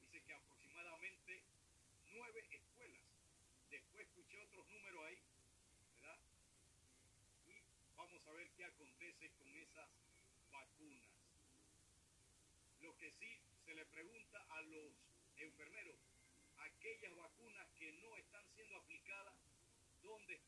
Dice 0.02 0.22
que 0.26 0.34
aproximadamente 0.34 1.42
nueve 2.14 2.46
escuelas. 2.52 3.04
Después 3.70 4.08
escuché 4.08 4.40
otros 4.40 4.68
números 4.68 5.06
ahí, 5.06 5.20
¿verdad? 5.96 6.20
Y 7.48 7.96
vamos 7.96 8.28
a 8.28 8.32
ver 8.32 8.50
qué 8.58 8.66
acontece 8.66 9.30
con 9.40 9.56
esas 9.56 9.90
vacunas. 10.52 11.10
Lo 12.82 12.95
que 13.14 13.40
se 13.66 13.74
le 13.74 13.86
pregunta 13.86 14.46
a 14.50 14.62
los 14.62 14.92
enfermeros, 15.38 15.96
aquellas 16.58 17.16
vacunas 17.16 17.68
que 17.78 17.92
no 17.94 18.18
están 18.18 18.44
siendo 18.56 18.76
aplicadas, 18.78 19.36
¿dónde? 20.02 20.40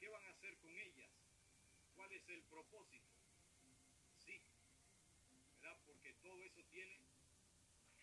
¿Qué 0.00 0.08
van 0.08 0.24
a 0.26 0.30
hacer 0.30 0.56
con 0.58 0.76
ellas? 0.78 1.10
¿Cuál 1.94 2.12
es 2.12 2.28
el 2.28 2.42
propósito? 2.42 3.06
Sí, 4.24 4.40
¿verdad? 5.60 5.78
Porque 5.86 6.12
todo 6.22 6.42
eso 6.42 6.62
tiene, 6.70 6.98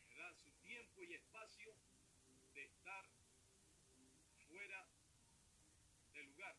¿verdad? 0.10 0.34
Su 0.44 0.52
tiempo 0.66 1.04
y 1.04 1.14
espacio 1.14 1.74
de 2.54 2.64
estar 2.64 3.06
fuera 4.48 4.88
del 6.14 6.26
lugar, 6.28 6.56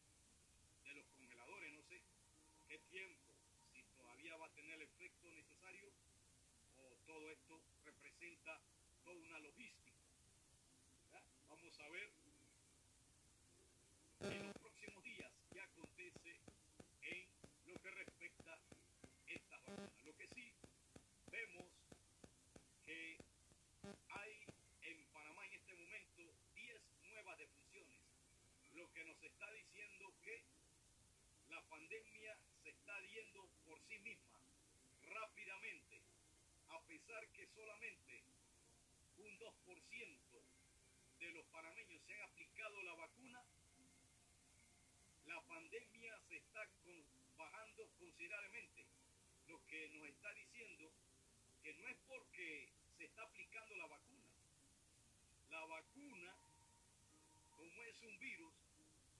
de 0.84 0.94
los 0.94 1.06
congeladores, 1.16 1.72
no 1.72 1.82
sé 1.84 2.02
qué 2.68 2.78
tiempo, 2.90 3.32
si 3.72 3.82
todavía 3.96 4.36
va 4.36 4.46
a 4.46 4.54
tener 4.54 4.74
el 4.74 4.82
efecto 4.82 5.30
necesario 5.32 5.90
o 6.76 6.93
todo 7.06 7.30
esto 7.30 7.60
representa 7.84 8.60
toda 9.04 9.16
una 9.16 9.38
logística. 9.40 9.92
¿verdad? 11.04 11.22
Vamos 11.48 11.78
a 11.80 11.88
ver 11.88 12.10
en 14.20 14.46
los 14.46 14.56
próximos 14.58 15.04
días 15.04 15.30
qué 15.52 15.60
acontece 15.60 16.38
en 17.02 17.26
lo 17.66 17.74
que 17.80 17.90
respecta 17.90 18.54
a 18.54 18.58
estas. 19.26 19.60
Lo 20.04 20.16
que 20.16 20.26
sí 20.28 20.52
vemos 21.30 21.66
que 22.86 23.18
hay 24.08 24.46
en 24.82 25.04
Panamá 25.12 25.46
en 25.46 25.54
este 25.54 25.74
momento 25.74 26.22
10 26.54 26.80
nuevas 27.10 27.38
defunciones, 27.38 28.00
lo 28.74 28.90
que 28.92 29.04
nos 29.04 29.22
está 29.22 29.50
diciendo 29.52 30.12
que 30.22 30.42
la 31.50 31.60
pandemia 31.68 32.38
se 32.62 32.70
está 32.70 33.00
yendo 33.00 33.48
por 33.66 33.78
sí 33.88 33.98
misma 33.98 34.38
rápidamente, 35.02 36.00
a 36.68 36.80
que 36.94 37.46
solamente 37.48 38.22
un 39.18 39.38
2% 39.38 40.42
de 41.18 41.30
los 41.32 41.44
panameños 41.46 42.00
se 42.06 42.14
han 42.14 42.22
aplicado 42.22 42.82
la 42.82 42.94
vacuna, 42.94 43.42
la 45.26 45.40
pandemia 45.42 46.20
se 46.28 46.36
está 46.36 46.62
bajando 47.36 47.88
considerablemente, 47.98 48.86
lo 49.48 49.66
que 49.66 49.88
nos 49.88 50.06
está 50.06 50.32
diciendo 50.34 50.92
que 51.64 51.74
no 51.74 51.88
es 51.88 51.96
porque 52.06 52.68
se 52.96 53.04
está 53.06 53.22
aplicando 53.24 53.74
la 53.74 53.86
vacuna. 53.86 54.30
La 55.50 55.64
vacuna, 55.64 56.36
como 57.56 57.82
es 57.82 58.02
un 58.02 58.18
virus 58.20 58.54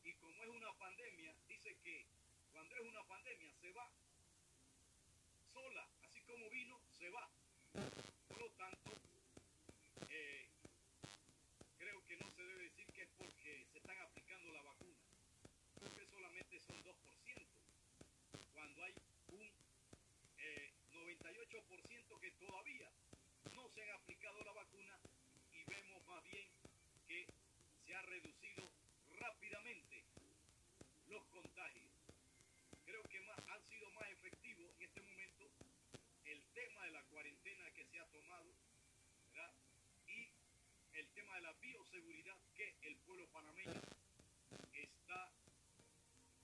y 0.05 0.13
como 0.15 0.43
es 0.45 0.49
una 0.49 0.73
pandemia, 0.75 1.35
dice 1.49 1.77
que 1.83 2.07
cuando 2.53 2.77
es 2.77 2.83
una 2.83 3.03
pandemia 3.03 3.53
se 3.61 3.73
va 3.73 3.91
sola, 5.53 5.89
así 6.05 6.21
como 6.21 6.49
vino, 6.51 6.79
se 6.99 7.11
va. 7.11 7.29
Por 7.75 8.39
lo 8.39 8.49
tanto, 8.51 8.93
creo 11.79 12.05
que 12.07 12.17
no 12.17 12.31
se 12.31 12.43
debe 12.43 12.63
decir 12.63 12.87
que 12.87 13.03
es 13.03 13.09
porque 13.19 13.67
se 13.73 13.79
están 13.79 13.99
aplicando 14.01 14.53
la 14.53 14.63
vacuna, 14.63 15.01
porque 15.81 16.07
solamente 16.07 16.61
son 16.61 16.85
2%, 16.85 16.95
cuando 18.55 18.85
hay 18.85 18.95
un 19.33 19.51
eh, 20.39 20.73
98% 20.93 22.21
que 22.21 22.31
todavía 22.33 22.91
no 23.53 23.69
se 23.69 23.83
han 23.83 23.91
aplicado 23.91 24.45
la 24.45 24.53
vacuna 24.53 24.99
y 25.53 25.65
vemos 25.65 26.07
más 26.07 26.23
bien 26.25 26.49
que 27.09 27.27
se 27.85 27.95
ha 27.95 28.03
reducido 28.03 28.71
rápidamente 29.19 30.05
los 31.09 31.25
contagios. 31.27 31.91
Creo 32.87 33.03
que 33.03 33.21
más, 33.23 33.39
han 33.49 33.63
sido 33.65 33.91
más 33.91 34.09
efectivos 34.11 34.71
en 34.77 34.83
este 34.83 35.01
momento 35.03 35.51
el 36.25 36.43
tema 36.55 36.85
de 36.85 36.91
la 36.93 37.03
cuarentena 37.05 37.71
que 37.75 37.85
se 37.85 38.01
ha 38.01 38.07
tomado 38.07 38.53
¿verdad? 39.33 39.53
y 40.09 40.29
el 40.95 41.09
tema 41.11 41.35
de 41.37 41.41
la 41.43 41.53
bioseguridad 41.55 42.37
que 42.55 42.77
el 42.83 42.97
pueblo 42.99 43.27
panameño 43.29 43.81
está 44.73 45.33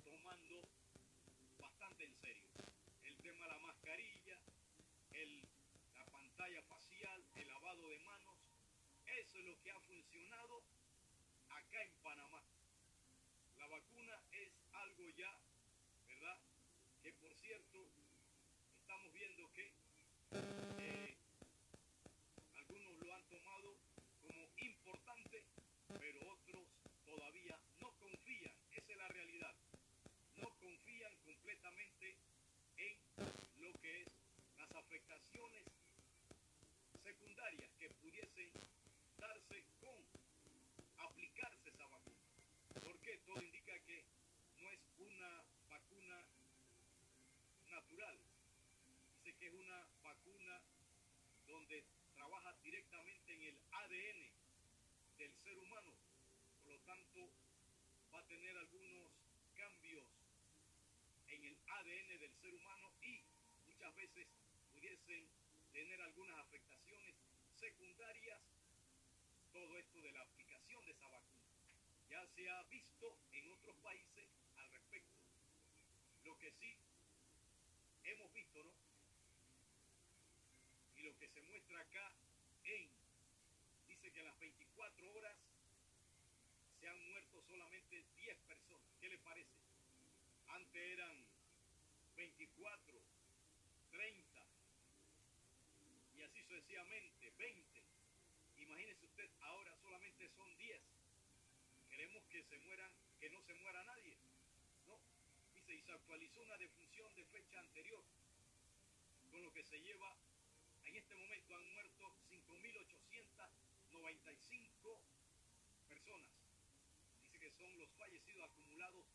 tomando 0.04 0.68
bastante 1.58 2.04
en 2.04 2.14
serio. 2.14 2.44
El 3.04 3.16
tema 3.18 3.44
de 3.44 3.50
la 3.52 3.58
mascarilla, 3.58 4.38
el, 5.12 5.42
la 5.94 6.04
pantalla 6.06 6.62
facial, 6.62 7.24
el 7.34 7.48
lavado 7.48 7.88
de 7.88 7.98
manos, 8.00 8.36
eso 9.06 9.38
es 9.38 9.44
lo 9.44 9.60
que 9.60 9.70
ha 9.70 9.80
funcionado 9.80 10.62
acá 11.48 11.82
en 11.82 11.92
Panamá. 12.02 12.42
La 13.58 13.66
vacuna 13.68 14.22
es 14.32 14.50
algo 14.72 15.08
ya, 15.10 15.38
¿verdad? 16.08 16.38
Que 17.02 17.12
por 17.14 17.34
cierto, 17.34 17.86
estamos 18.80 19.12
viendo 19.12 19.52
que 19.52 19.72
eh, 20.32 21.16
algunos 22.54 22.96
lo 22.98 23.14
han 23.14 23.24
tomado 23.28 23.76
como 24.22 24.48
importante, 24.58 25.44
pero 25.98 26.20
otros 26.32 26.66
todavía 27.04 27.58
no 27.80 27.90
confían, 27.98 28.54
esa 28.72 28.92
es 28.92 28.98
la 28.98 29.08
realidad, 29.08 29.54
no 30.36 30.48
confían 30.60 31.14
completamente 31.24 32.16
en 32.76 32.96
lo 33.58 33.72
que 33.80 34.02
es 34.02 34.08
las 34.56 34.70
afectaciones 34.72 35.64
que 37.79 37.88
pudiesen 38.03 38.51
darse 39.16 39.64
con 39.79 40.03
aplicarse 40.99 41.69
esa 41.69 41.87
vacuna. 41.87 42.19
Porque 42.83 43.19
todo 43.19 43.40
indica 43.40 43.79
que 43.87 44.05
no 44.59 44.71
es 44.71 44.81
una 44.99 45.45
vacuna 45.69 46.27
natural, 47.71 48.19
dice 49.23 49.38
que 49.38 49.47
es 49.47 49.55
una 49.55 49.87
vacuna 50.03 50.61
donde 51.47 51.85
trabaja 52.16 52.53
directamente 52.64 53.33
en 53.33 53.43
el 53.45 53.59
ADN 53.71 54.31
del 55.19 55.33
ser 55.45 55.59
humano, 55.59 55.93
por 56.64 56.73
lo 56.73 56.81
tanto 56.81 57.31
va 58.12 58.19
a 58.19 58.27
tener 58.27 58.57
algunos 58.57 59.12
cambios 59.55 60.05
en 61.29 61.45
el 61.45 61.57
ADN 61.64 62.19
del 62.19 62.33
ser 62.43 62.55
humano 62.55 62.90
y 63.03 63.23
muchas 63.69 63.95
veces 63.95 64.27
pudiesen 64.73 65.29
tener 65.73 66.01
algunas 66.03 66.37
afectaciones 66.38 66.89
secundarias, 67.61 68.40
todo 69.53 69.79
esto 69.79 70.01
de 70.01 70.12
la 70.12 70.23
aplicación 70.23 70.85
de 70.87 70.92
esa 70.92 71.09
vacuna. 71.09 71.44
Ya 72.09 72.27
se 72.35 72.49
ha 72.49 72.62
visto 72.64 73.16
en 73.33 73.53
otros 73.53 73.77
países 73.77 74.27
al 74.57 74.70
respecto. 74.70 75.20
Lo 76.25 76.38
que 76.38 76.51
sí 76.53 76.77
hemos 78.05 78.33
visto, 78.33 78.64
¿no? 78.64 78.73
Y 80.96 81.03
lo 81.03 81.16
que 81.18 81.29
se 81.29 81.42
muestra 81.42 81.81
acá 81.81 82.12
en, 82.64 82.88
dice 83.88 84.11
que 84.11 84.20
en 84.20 84.27
las 84.27 84.38
24 84.38 85.12
horas 85.12 85.37
se 86.81 86.88
han 86.88 87.09
muerto 87.11 87.42
solamente 87.46 88.05
10 88.16 88.38
personas. 88.49 88.88
¿Qué 89.01 89.09
le 89.09 89.18
parece? 89.18 89.51
Antes 90.49 90.83
eran 90.83 91.25
24, 92.16 93.01
30 93.92 94.46
y 96.16 96.23
así 96.23 96.39
sucesivamente, 96.50 97.30
20. 97.38 97.62
Imagínese 98.58 99.06
usted, 99.06 99.30
ahora 99.40 99.72
solamente 99.82 100.28
son 100.30 100.56
10. 100.58 100.82
Queremos 101.88 102.24
que 102.24 102.42
se 102.42 102.58
mueran, 102.58 102.92
que 103.20 103.30
no 103.30 103.40
se 103.42 103.54
muera 103.54 103.84
nadie. 103.84 104.16
No, 104.88 104.98
dice, 105.54 105.74
y 105.74 105.82
se 105.82 105.92
actualizó 105.92 106.42
una 106.42 106.58
defunción 106.58 107.14
de 107.14 107.24
fecha 107.26 107.60
anterior, 107.60 108.02
con 109.30 109.44
lo 109.44 109.52
que 109.52 109.62
se 109.62 109.80
lleva, 109.80 110.16
en 110.86 110.96
este 110.96 111.14
momento 111.14 111.54
han 111.54 111.72
muerto 111.72 112.16
5.895 112.30 114.98
personas. 115.86 116.32
Dice 117.26 117.38
que 117.38 117.52
son 117.52 117.78
los 117.78 117.88
fallecidos 117.90 118.50
acumulados 118.50 119.06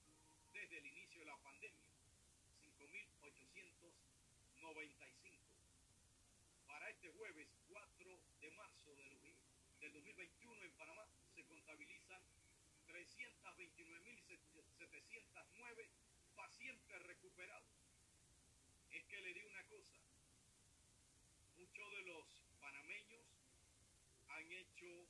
desde 0.53 0.77
el 0.77 0.85
inicio 0.85 1.19
de 1.19 1.25
la 1.25 1.37
pandemia. 1.39 1.83
5.895. 2.79 5.24
Este 7.05 7.17
jueves 7.19 7.47
4 7.69 8.19
de 8.41 8.49
marzo 8.49 8.95
del 8.95 9.21
2021 9.93 10.63
en 10.63 10.71
Panamá 10.71 11.07
se 11.35 11.45
contabilizan 11.45 12.19
329.709 12.87 15.87
pacientes 16.35 17.03
recuperados. 17.03 17.69
Es 18.89 19.05
que 19.05 19.21
le 19.21 19.35
digo 19.35 19.49
una 19.49 19.63
cosa, 19.65 19.99
muchos 21.57 21.91
de 21.91 22.01
los 22.05 22.25
panameños 22.59 23.21
han 24.29 24.51
hecho 24.51 25.07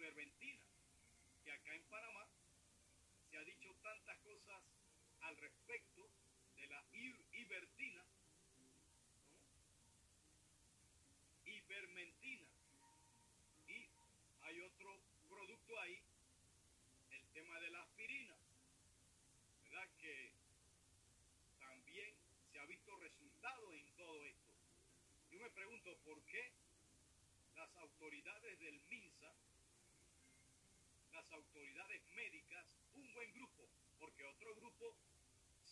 hiperventila. 0.00 0.64
Que 1.44 1.52
acá 1.52 1.74
en 1.74 1.82
Panamá 1.84 2.26
se 3.30 3.36
ha 3.36 3.44
dicho 3.44 3.74
tantas 3.82 4.16
cosas 4.20 4.62
al 5.20 5.36
respecto 5.36 6.08
de 6.56 6.66
la 6.68 6.82
ivertina, 7.32 8.02
¿no? 8.58 8.70
ivermentina. 11.44 12.46
Y 13.68 13.88
hay 14.42 14.60
otro 14.60 14.96
producto 15.28 15.78
ahí, 15.80 16.00
el 17.10 17.24
tema 17.34 17.60
de 17.60 17.70
la 17.70 17.82
aspirina, 17.82 18.34
¿verdad? 19.64 19.88
Que 20.00 20.32
también 21.60 22.14
se 22.52 22.58
ha 22.58 22.64
visto 22.64 22.96
resultado 22.96 23.74
en 23.74 23.86
todo 23.96 24.24
esto. 24.24 24.50
Yo 25.30 25.40
me 25.40 25.50
pregunto 25.50 25.94
por 26.04 26.22
qué 26.22 26.52
las 27.56 27.76
autoridades 27.76 28.58
del 28.60 28.80
autoridades 31.32 32.02
médicas, 32.14 32.66
un 32.94 33.12
buen 33.12 33.32
grupo, 33.32 33.68
porque 33.98 34.24
otro 34.24 34.54
grupo 34.56 34.94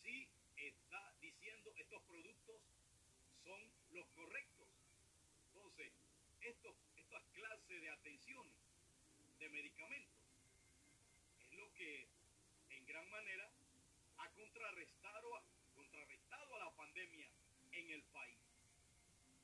sí 0.02 0.28
está 0.56 1.14
diciendo 1.20 1.72
estos 1.76 2.02
productos 2.02 2.60
son 3.44 3.60
los 3.92 4.06
correctos. 4.08 4.68
Entonces, 5.46 5.92
estos, 6.42 6.74
estas 6.96 7.22
clases 7.34 7.80
de 7.80 7.90
atenciones, 7.90 8.52
de 9.38 9.48
medicamentos, 9.48 10.18
es 11.40 11.52
lo 11.52 11.72
que 11.74 12.06
en 12.70 12.86
gran 12.86 13.08
manera 13.10 13.50
ha 14.18 14.28
contrarrestado, 14.30 15.42
contrarrestado 15.74 16.56
a 16.56 16.58
la 16.58 16.70
pandemia 16.76 17.28
en 17.72 17.90
el 17.90 18.02
país. 18.04 18.38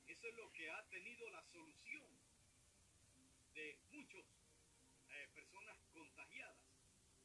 Eso 0.06 0.28
es 0.28 0.34
lo 0.34 0.52
que 0.52 0.70
ha 0.70 0.82
tenido 0.90 1.30
la 1.30 1.42
solución 1.52 2.06
de 3.54 3.78
muchas 3.92 4.20
eh, 4.20 4.43
personas 5.34 5.76
contagiadas 5.92 6.56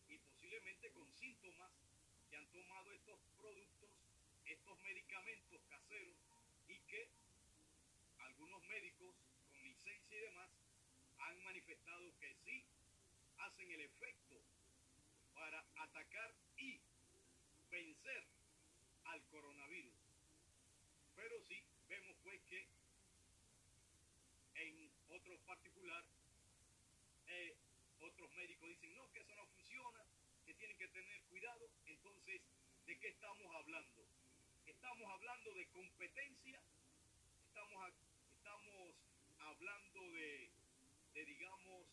y 0.09 0.17
posiblemente 0.17 0.91
con 0.91 1.11
síntomas 1.13 1.71
que 2.29 2.37
han 2.37 2.47
tomado 2.51 2.91
estos 2.93 3.19
productos, 3.37 3.89
estos 4.45 4.79
medicamentos 4.81 5.61
caseros 5.69 6.15
y 6.67 6.77
que 6.89 7.07
algunos 8.19 8.61
médicos 8.67 9.15
con 9.51 9.61
licencia 9.63 10.17
y 10.17 10.21
demás 10.21 10.49
han 11.19 11.43
manifestado 11.43 12.17
que 12.19 12.33
sí 12.43 12.65
hacen 13.37 13.71
el 13.71 13.81
efecto 13.81 14.41
para 15.33 15.63
atacar 15.75 16.33
y 16.57 16.79
vencer 17.69 18.23
al 19.05 19.23
coronavirus. 19.27 19.95
Pero 21.15 21.41
sí 21.47 21.63
vemos 21.87 22.15
pues 22.23 22.41
que 22.43 22.67
en 24.55 24.91
otros 25.09 25.39
particular 25.41 26.18
médicos 28.39 28.69
dicen 28.69 28.95
no, 28.95 29.11
que 29.11 29.19
eso 29.19 29.35
no 29.35 29.45
funciona, 29.47 29.99
que 30.45 30.53
tienen 30.53 30.77
que 30.77 30.87
tener 30.87 31.21
cuidado. 31.23 31.69
Entonces, 31.85 32.41
¿de 32.85 32.99
qué 32.99 33.09
estamos 33.09 33.53
hablando? 33.53 34.05
Estamos 34.65 35.11
hablando 35.11 35.53
de 35.53 35.67
competencia, 35.67 36.61
estamos, 37.47 37.91
estamos 38.37 38.95
hablando 39.39 40.11
de, 40.11 40.49
de, 41.15 41.25
digamos, 41.25 41.85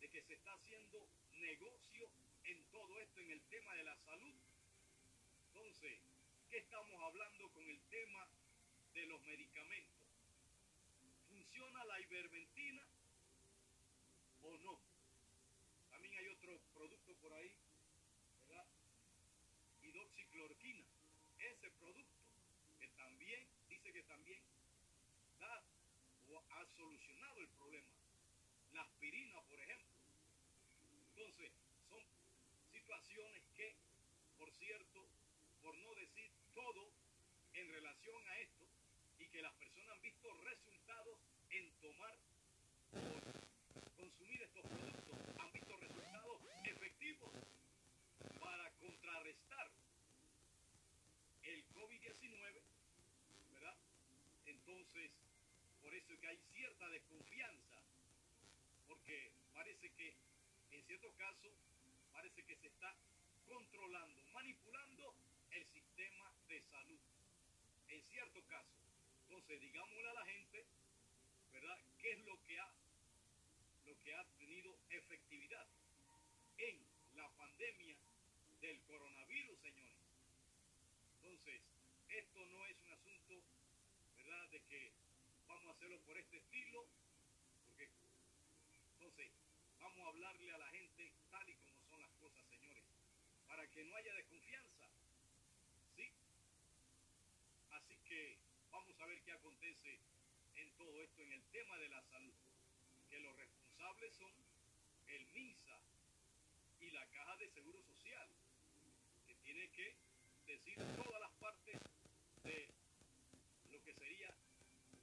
de 0.00 0.08
que 0.10 0.22
se 0.22 0.34
está 0.34 0.52
haciendo 0.54 1.08
negocio 1.40 2.08
en 2.44 2.62
todo 2.70 3.00
esto, 3.00 3.20
en 3.20 3.30
el 3.32 3.40
tema 3.50 3.74
de 3.74 3.82
la 3.82 3.96
salud. 3.96 4.34
Entonces, 5.48 5.98
¿qué 6.50 6.58
estamos 6.58 7.02
hablando 7.02 7.50
con 7.50 7.68
el 7.68 7.80
tema 7.90 8.28
de 8.94 9.06
los 9.06 9.20
medicamentos? 9.22 10.06
¿Funciona 11.28 11.84
la 11.84 12.00
ivermentina 12.00 12.86
o 14.42 14.56
no? 14.58 14.78
También 15.90 16.14
hay 16.14 16.28
otro 16.28 16.58
producto 16.72 17.14
por 17.16 17.32
ahí, 17.34 17.52
¿verdad? 18.48 18.66
Hidroxicloroquina. 20.40 20.84
Ese 21.38 21.70
producto 21.78 22.24
que 22.78 22.88
también 22.96 23.46
dice 23.68 23.92
que 23.92 24.02
también 24.04 24.40
da 25.38 25.62
o 26.30 26.38
ha 26.38 26.66
solucionado 26.76 27.40
el 27.40 27.48
problema. 27.48 27.88
La 28.72 28.82
aspirina, 28.82 29.40
por 29.42 29.60
ejemplo. 29.60 29.88
Entonces, 31.08 31.52
son 31.90 32.02
situaciones 32.72 33.42
que, 33.54 33.74
por 34.38 34.50
cierto, 34.52 35.06
por 35.62 35.76
no 35.76 35.94
decir 35.94 36.30
todo 36.54 36.90
en 37.52 37.68
relación 37.72 38.28
a 38.28 38.38
esto, 38.38 38.64
y 39.18 39.26
que 39.26 39.42
las 39.42 39.52
personas 39.54 39.90
han 39.90 40.02
visto 40.02 40.32
resultados 40.32 41.18
en 41.50 41.70
tomar 41.82 42.16
consumir 43.96 44.42
estos 44.42 44.62
productos, 44.62 45.18
han 45.38 45.52
visto 45.52 45.76
resultados 45.76 46.40
efectivos 46.64 47.30
para 48.40 48.70
contrarrestar 48.78 49.70
el 51.42 51.64
COVID-19, 51.74 52.62
¿verdad? 53.52 53.76
Entonces, 54.46 55.10
por 55.82 55.94
eso 55.94 56.12
es 56.12 56.19
que 56.19 56.19
hay 56.30 56.38
cierta 56.54 56.88
desconfianza, 56.90 57.82
porque 58.86 59.32
parece 59.52 59.90
que 59.90 60.14
en 60.70 60.84
cierto 60.84 61.12
caso 61.18 61.50
parece 62.12 62.44
que 62.44 62.54
se 62.54 62.68
está 62.68 62.94
controlando, 63.48 64.22
manipulando 64.32 65.12
el 65.50 65.66
sistema 65.72 66.32
de 66.46 66.62
salud. 66.70 67.00
En 67.88 68.02
cierto 68.12 68.40
caso. 68.46 68.70
Entonces, 69.22 69.60
digámosle 69.60 70.08
a 70.08 70.14
la 70.14 70.24
gente, 70.24 70.64
¿verdad? 71.52 71.78
¿Qué 72.00 72.12
es 72.12 72.24
lo 72.24 72.40
que 72.44 72.60
ha, 72.60 72.70
lo 73.86 73.98
que 73.98 74.14
ha 74.14 74.24
tenido 74.38 74.78
efectividad 74.90 75.66
en 76.58 76.78
la 77.16 77.28
pandemia 77.30 77.96
del 78.60 78.80
coronavirus, 78.82 79.58
señores? 79.62 79.98
Entonces, 81.16 81.60
esto 82.08 82.46
no 82.46 82.66
es 82.66 82.76
un 82.84 82.92
asunto, 82.92 83.42
¿verdad? 84.16 84.48
De 84.50 84.60
que 84.60 84.99
hacerlo 85.70 86.00
por 86.00 86.18
este 86.18 86.36
estilo, 86.36 86.84
porque 87.64 87.88
entonces 88.94 89.30
vamos 89.78 90.04
a 90.04 90.08
hablarle 90.08 90.52
a 90.52 90.58
la 90.58 90.68
gente 90.70 91.12
tal 91.30 91.48
y 91.48 91.54
como 91.54 91.78
son 91.88 92.00
las 92.00 92.10
cosas, 92.20 92.44
señores, 92.48 92.84
para 93.46 93.66
que 93.70 93.84
no 93.84 93.94
haya 93.94 94.14
desconfianza. 94.14 94.88
¿Sí? 95.96 96.10
Así 97.70 97.96
que 98.08 98.38
vamos 98.70 99.00
a 99.00 99.06
ver 99.06 99.22
qué 99.22 99.32
acontece 99.32 99.98
en 100.56 100.70
todo 100.76 101.02
esto, 101.02 101.22
en 101.22 101.32
el 101.32 101.42
tema 101.52 101.78
de 101.78 101.88
la 101.88 102.02
salud, 102.02 102.34
que 103.08 103.20
los 103.20 103.36
responsables 103.36 104.14
son 104.14 104.32
el 105.08 105.26
MINSA 105.26 105.80
y 106.80 106.90
la 106.90 107.06
Caja 107.10 107.36
de 107.36 107.50
Seguro 107.50 107.82
Social, 107.82 108.28
que 109.26 109.34
tiene 109.36 109.70
que 109.70 109.94
decir 110.46 110.76
todas 110.96 111.20
las 111.20 111.32
partes 111.34 111.78
de 112.42 112.68
lo 113.70 113.82
que 113.82 113.94
sería 113.94 114.34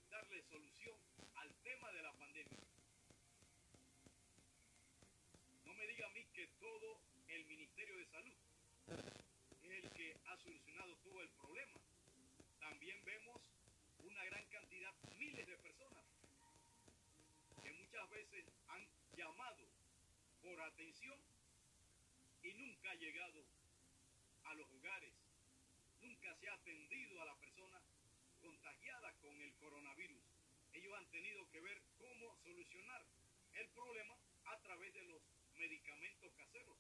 darle 0.10 0.42
solución 0.50 0.96
al 1.36 1.54
tema 1.64 1.92
de 1.92 2.02
la 2.02 2.14
pandemia. 2.14 2.60
No 5.66 5.74
me 5.74 5.88
diga 5.88 6.08
a 6.08 6.10
mí 6.10 6.26
que 6.34 6.48
todo 6.68 7.00
el 7.30 7.46
Ministerio 7.46 7.96
de 7.96 8.06
Salud 8.08 8.38
es 9.64 9.84
el 9.84 9.90
que 9.92 10.20
ha 10.26 10.38
solucionado 10.38 10.98
todo 10.98 11.22
el 11.22 11.30
problema. 11.30 11.80
También 12.60 12.98
vemos 13.06 13.42
una 14.00 14.26
gran 14.26 14.46
cantidad, 14.50 14.94
miles 15.18 15.48
de 15.48 15.58
personas, 15.60 16.04
que 17.64 17.72
muchas 17.72 18.10
veces 18.10 18.46
han 18.68 18.86
llamado 19.16 19.64
por 20.42 20.60
atención 20.62 21.18
y 22.44 22.54
nunca 22.54 22.92
ha 22.92 22.96
llegado 22.96 23.46
a 24.44 24.54
los 24.56 24.70
hogares, 24.70 25.14
nunca 26.02 26.36
se 26.36 26.50
ha 26.50 26.54
atendido 26.54 27.22
a 27.22 27.26
la 27.26 27.36
persona 27.36 27.82
contagiada 28.42 29.14
con 29.22 29.42
el 29.42 29.54
coronavirus. 29.56 30.24
Ellos 30.74 30.94
han 30.98 31.10
tenido 31.12 31.50
que 31.50 31.62
ver 31.62 31.82
cómo 31.98 32.36
solucionar 32.44 33.06
el 33.54 33.70
problema 33.70 34.18
a 34.46 34.60
través 34.60 34.94
de 34.94 35.04
los 35.04 35.37
medicamentos 35.58 36.32
caseros, 36.34 36.78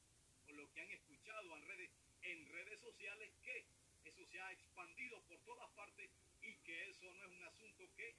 o 0.47 0.53
lo 0.53 0.71
que 0.73 0.81
han 0.81 0.91
escuchado 0.91 1.57
en 1.57 1.67
redes, 1.67 1.89
en 2.21 2.51
redes 2.51 2.79
sociales 2.79 3.31
que 3.43 3.65
eso 4.05 4.25
se 4.25 4.39
ha 4.39 4.51
expandido 4.51 5.21
por 5.23 5.39
todas 5.41 5.69
partes 5.71 6.09
y 6.41 6.53
que 6.63 6.89
eso 6.89 7.13
no 7.13 7.25
es 7.25 7.31
un 7.31 7.43
asunto 7.43 7.89
que 7.95 8.15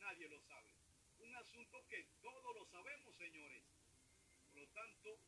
nadie 0.00 0.28
lo 0.28 0.40
sabe. 0.42 0.70
Un 1.20 1.34
asunto 1.36 1.84
que 1.88 2.04
todos 2.22 2.56
lo 2.56 2.64
sabemos, 2.66 3.16
señores. 3.16 3.62
Por 4.52 4.62
lo 4.62 4.68
tanto, 4.68 5.18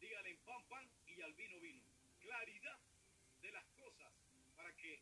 díganle 0.00 0.36
pan 0.46 0.64
pan 0.68 0.90
y 1.06 1.20
al 1.20 1.34
vino 1.34 1.60
vino. 1.60 1.82
Claridad 2.22 2.78
de 3.42 3.52
las 3.52 3.64
cosas 3.76 4.12
para 4.56 4.72
que 4.76 5.00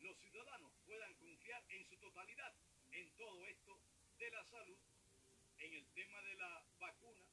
los 0.00 0.16
ciudadanos 0.18 0.72
puedan 0.86 1.14
confiar 1.14 1.62
en 1.68 1.84
su 1.86 1.96
totalidad 1.98 2.52
en 2.92 3.10
todo 3.16 3.46
esto 3.46 3.78
de 4.18 4.30
la 4.30 4.44
salud, 4.44 4.78
el 5.74 5.86
tema 5.86 6.22
de 6.22 6.34
la 6.36 6.62
vacuna 6.78 7.24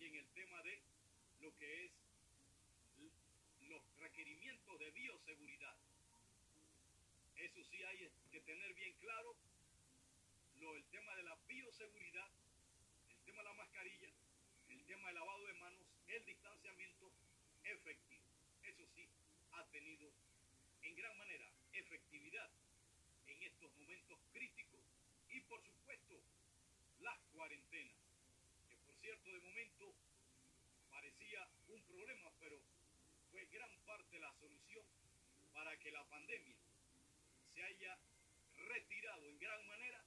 y 0.00 0.06
en 0.06 0.14
el 0.16 0.26
tema 0.30 0.60
de 0.62 0.82
lo 1.40 1.56
que 1.56 1.84
es 1.84 1.92
los 3.68 3.82
requerimientos 3.98 4.78
de 4.80 4.90
bioseguridad. 4.90 5.76
Eso 7.36 7.62
sí 7.62 7.82
hay 7.84 8.10
que 8.32 8.40
tener 8.40 8.74
bien 8.74 8.92
claro 9.00 9.36
lo, 10.58 10.74
el 10.74 10.84
tema 10.86 11.14
de 11.14 11.22
la 11.22 11.36
bioseguridad, 11.46 12.28
el 13.10 13.24
tema 13.24 13.42
de 13.42 13.48
la 13.48 13.54
mascarilla, 13.54 14.10
el 14.70 14.84
tema 14.86 15.06
del 15.06 15.14
lavado 15.14 15.46
de 15.46 15.54
manos, 15.54 15.86
el 16.08 16.24
distanciamiento 16.24 17.12
efectivo. 17.62 18.26
Eso 18.64 18.84
sí 18.96 19.08
ha 19.52 19.64
tenido 19.66 20.10
en 20.82 20.96
gran 20.96 21.16
manera 21.16 21.48
efectividad 21.72 22.50
en 23.28 23.42
estos 23.44 23.72
momentos 23.76 24.18
críticos 24.32 24.80
y 25.30 25.40
por 25.42 25.62
supuesto 25.62 26.20
las 27.00 27.18
cuarentenas, 27.34 27.96
que 28.68 28.76
por 28.76 28.94
cierto 29.00 29.30
de 29.30 29.40
momento 29.40 29.94
parecía 30.90 31.48
un 31.68 31.82
problema, 31.84 32.30
pero 32.40 32.60
fue 33.30 33.44
gran 33.46 33.70
parte 33.86 34.18
la 34.18 34.32
solución 34.40 34.84
para 35.52 35.76
que 35.78 35.90
la 35.90 36.04
pandemia 36.08 36.56
se 37.54 37.62
haya 37.62 37.98
retirado 38.54 39.28
en 39.28 39.38
gran 39.38 39.66
manera 39.66 40.04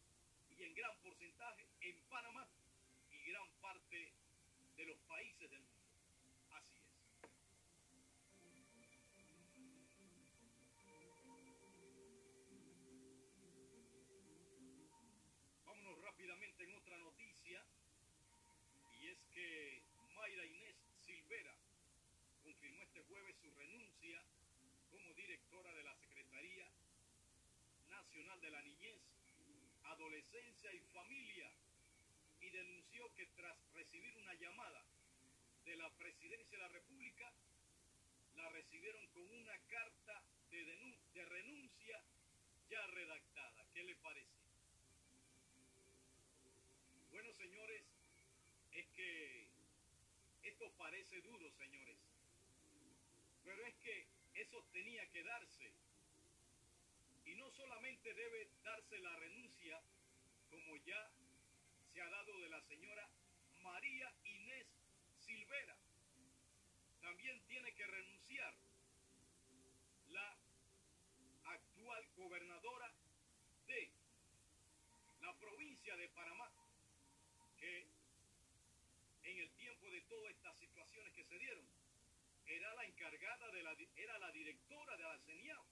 y 0.58 0.64
en 0.64 0.74
gran 0.74 0.96
porcentaje 1.02 1.68
en 1.82 2.00
Panamá 2.10 2.48
Vámonos 15.72 16.02
rápidamente 16.02 16.66
en 16.66 16.74
otra 16.74 16.98
noticia 16.98 17.64
y 19.00 19.08
es 19.08 19.18
que 19.34 19.82
Mayra 20.14 20.46
Inés 20.46 20.76
Silvera 21.06 21.56
confirmó 22.44 22.84
este 22.84 23.00
jueves 23.04 23.38
su 23.42 23.50
renuncia 23.52 24.22
como 24.92 25.14
directora 25.14 25.74
de 25.74 25.84
la 25.84 25.96
Secretaría 25.96 26.68
Nacional 27.90 28.42
de 28.42 28.52
la 28.52 28.62
Niñez, 28.64 29.00
Adolescencia 29.86 30.74
y 30.74 30.80
Familia 30.92 31.50
y 32.42 32.50
denunció 32.50 33.16
que 33.16 33.28
tras 33.28 33.56
recibir 33.74 34.14
una 34.18 34.34
llamada 34.34 34.84
de 35.64 35.78
la 35.78 35.90
Presidencia 35.92 36.52
de 36.52 36.64
la 36.64 36.68
República, 36.68 37.32
la 38.36 38.50
recibieron 38.50 39.08
con 39.14 39.24
una 39.24 39.58
carta 39.70 40.22
de, 40.50 40.66
de 41.14 41.26
renuncia 41.26 42.04
ya 42.70 42.86
redactada. 42.88 43.66
¿Qué 43.74 43.84
le 43.84 43.96
parece? 43.96 44.42
Bueno, 47.12 47.34
señores, 47.34 47.84
es 48.72 48.86
que 48.96 49.48
parece 50.72 51.22
duro, 51.22 51.50
señores. 51.52 51.98
Pero 53.44 53.66
es 53.66 53.76
que 53.76 54.08
eso 54.36 54.64
tenía 54.72 55.10
que 55.12 55.24
darse. 55.24 55.74
Y 57.26 57.36
no 57.36 57.50
solamente 57.52 58.14
debe 58.14 58.50
darse 58.64 59.00
la 59.00 59.16
renuncia, 59.16 59.82
como 60.50 60.78
ya 60.78 61.10
se 61.94 62.02
ha 62.02 62.10
dado 62.10 62.40
de 62.40 62.50
la 62.50 62.62
señora 62.62 63.10
María 63.62 64.14
Inés 64.24 64.68
Silvera. 65.26 65.78
También 67.02 67.42
tiene 67.48 67.74
que 67.74 67.88
renunciar 67.88 68.54
la 70.10 70.38
actual 71.46 72.06
gobernadora 72.16 72.94
de 73.68 73.92
la 75.22 75.34
provincia 75.38 75.96
de 75.96 76.10
Panamá, 76.10 76.52
que 77.58 77.88
en 79.24 79.38
el 79.40 79.50
todas 80.12 80.36
estas 80.36 80.58
situaciones 80.60 81.14
que 81.14 81.24
se 81.24 81.40
dieron, 81.40 81.64
era 82.46 82.76
la 82.76 82.84
encargada 82.84 83.50
de 83.52 83.64
la, 83.64 83.78
era 83.96 84.20
la 84.20 84.32
directora 84.32 84.98
de 84.98 85.04
la 85.04 85.18
CENIAO. 85.20 85.66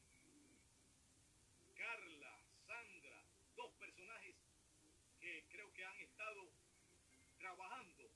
Carla, 1.76 2.40
Sandra, 2.66 3.22
dos 3.58 3.72
personajes 3.74 4.36
que 5.20 5.44
creo 5.52 5.74
que 5.74 5.84
han 5.86 6.00
estado 6.00 6.50
trabajando 7.38 8.10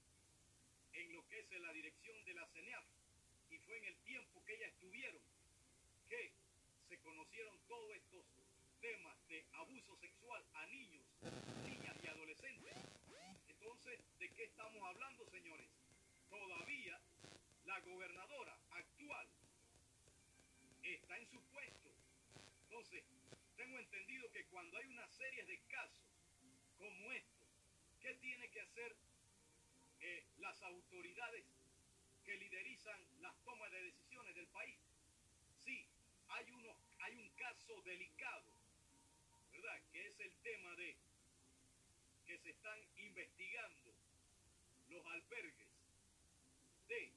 en 0.93 1.11
lo 1.11 1.27
que 1.27 1.39
es 1.39 1.51
la 1.59 1.73
dirección 1.73 2.23
de 2.23 2.33
la 2.35 2.47
CENIAF 2.47 2.85
y 3.51 3.57
fue 3.57 3.77
en 3.79 3.85
el 3.85 3.97
tiempo 4.05 4.45
que 4.45 4.53
ellas 4.55 4.69
estuvieron 4.69 5.21
que 6.07 6.31
se 6.87 6.97
conocieron 6.99 7.59
todos 7.67 7.95
estos 7.97 8.23
temas 8.79 9.27
de 9.27 9.45
abuso 9.51 9.97
sexual 9.97 10.45
a 10.53 10.65
niños, 10.67 11.03
niñas 11.65 11.97
y 12.01 12.07
adolescentes. 12.07 12.77
Entonces, 13.49 13.99
¿de 14.19 14.29
qué 14.29 14.43
estamos 14.45 14.81
hablando, 14.83 15.29
señores? 15.29 15.82
Todavía 16.33 16.99
la 17.65 17.79
gobernadora 17.81 18.57
actual 18.71 19.27
está 20.81 21.17
en 21.19 21.27
su 21.27 21.39
puesto. 21.43 21.91
Entonces, 22.63 23.03
tengo 23.55 23.77
entendido 23.77 24.31
que 24.31 24.43
cuando 24.45 24.75
hay 24.77 24.87
una 24.87 25.07
serie 25.09 25.45
de 25.45 25.59
casos 25.67 26.03
como 26.79 27.11
estos, 27.11 27.47
¿qué 28.01 28.15
tiene 28.15 28.49
que 28.49 28.61
hacer 28.61 28.95
eh, 30.01 30.25
las 30.39 30.59
autoridades 30.63 31.45
que 32.25 32.35
liderizan 32.35 32.99
las 33.21 33.37
tomas 33.43 33.71
de 33.71 33.83
decisiones 33.83 34.35
del 34.35 34.47
país? 34.47 34.79
Sí, 35.63 35.85
hay, 36.29 36.49
uno, 36.49 36.75
hay 36.97 37.15
un 37.15 37.29
caso 37.35 37.79
delicado, 37.83 38.51
¿verdad? 39.51 39.79
Que 39.91 40.07
es 40.07 40.19
el 40.19 40.33
tema 40.41 40.75
de 40.77 40.97
que 42.25 42.39
se 42.39 42.49
están 42.49 42.79
investigando 42.97 43.93
los 44.89 45.05
albergues 45.05 45.73
de 46.87 47.11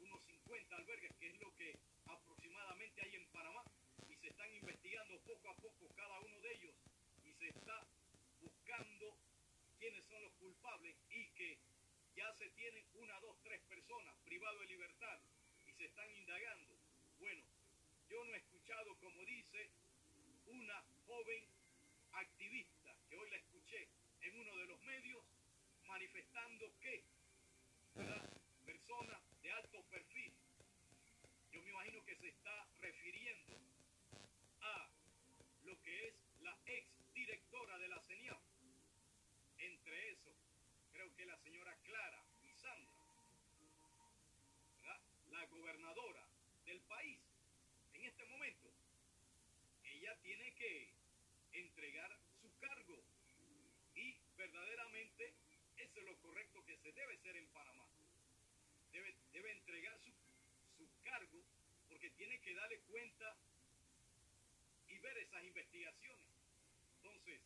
unos 0.00 0.22
50 0.24 0.76
albergues, 0.76 1.12
que 1.18 1.28
es 1.28 1.40
lo 1.40 1.54
que 1.56 1.78
aproximadamente 2.06 3.02
hay 3.02 3.16
en 3.16 3.26
Panamá, 3.26 3.62
y 4.08 4.16
se 4.16 4.28
están 4.28 4.47
investigando 4.58 5.18
poco 5.20 5.50
a 5.50 5.54
poco 5.56 5.88
cada 5.94 6.20
uno 6.20 6.40
de 6.40 6.52
ellos, 6.54 6.74
y 7.24 7.32
se 7.32 7.48
está 7.48 7.86
buscando 8.40 9.16
quiénes 9.78 10.04
son 10.06 10.22
los 10.22 10.32
culpables 10.34 10.96
y 11.10 11.26
que 11.30 11.58
ya 12.16 12.32
se 12.34 12.48
tienen 12.50 12.84
una, 12.94 13.18
dos, 13.20 13.36
tres 13.42 13.60
personas 13.68 14.14
privadas 14.24 14.60
de 14.60 14.66
libertad 14.66 15.20
y 15.66 15.72
se 15.72 15.84
están 15.84 16.10
indagando. 16.10 16.74
Bueno, 17.18 17.42
yo 18.08 18.24
no 18.24 18.34
he 18.34 18.38
escuchado, 18.38 18.96
como 18.96 19.24
dice, 19.24 19.70
una 20.46 20.82
joven 21.06 21.44
activista, 22.12 22.96
que 23.08 23.16
hoy 23.16 23.30
la 23.30 23.36
escuché 23.36 23.88
en 24.22 24.40
uno 24.40 24.56
de 24.56 24.66
los 24.66 24.80
medios, 24.82 25.24
manifestando 25.86 26.72
que 26.80 27.04
Persona 28.64 29.18
de 29.42 29.50
alto 29.50 29.82
perfil. 29.90 30.32
Yo 31.50 31.60
me 31.62 31.70
imagino 31.70 32.04
que 32.04 32.14
se 32.14 32.28
está 32.28 32.66
refiriendo 32.80 33.58
a 34.60 34.88
lo 35.64 35.82
que 35.82 36.06
es 36.06 36.14
la 36.42 36.56
ex 36.66 36.86
directora 37.12 37.76
de 37.78 37.88
la 37.88 38.00
CENIAP. 38.00 38.38
Entre 39.58 40.10
eso, 40.10 40.30
creo 40.92 41.12
que 41.16 41.26
la 41.26 41.36
señora 41.38 41.74
Clara 41.82 42.22
y 42.44 42.52
Sandra, 42.54 43.02
la 45.32 45.44
gobernadora 45.46 46.24
del 46.66 46.80
país, 46.82 47.18
en 47.94 48.04
este 48.04 48.24
momento, 48.26 48.70
tiene 50.16 50.52
que 50.54 50.92
entregar 51.52 52.18
su 52.40 52.50
cargo 52.58 53.02
y 53.94 54.16
verdaderamente 54.36 55.34
eso 55.76 56.00
es 56.00 56.06
lo 56.06 56.16
correcto 56.20 56.64
que 56.64 56.76
se 56.78 56.92
debe 56.92 57.14
hacer 57.14 57.36
en 57.36 57.46
Panamá. 57.48 57.86
Debe, 58.92 59.14
debe 59.32 59.52
entregar 59.52 59.98
su, 60.00 60.12
su 60.76 60.88
cargo 61.02 61.42
porque 61.88 62.10
tiene 62.10 62.40
que 62.40 62.54
darle 62.54 62.78
cuenta 62.80 63.36
y 64.88 64.98
ver 64.98 65.18
esas 65.18 65.44
investigaciones. 65.44 66.26
Entonces, 66.96 67.40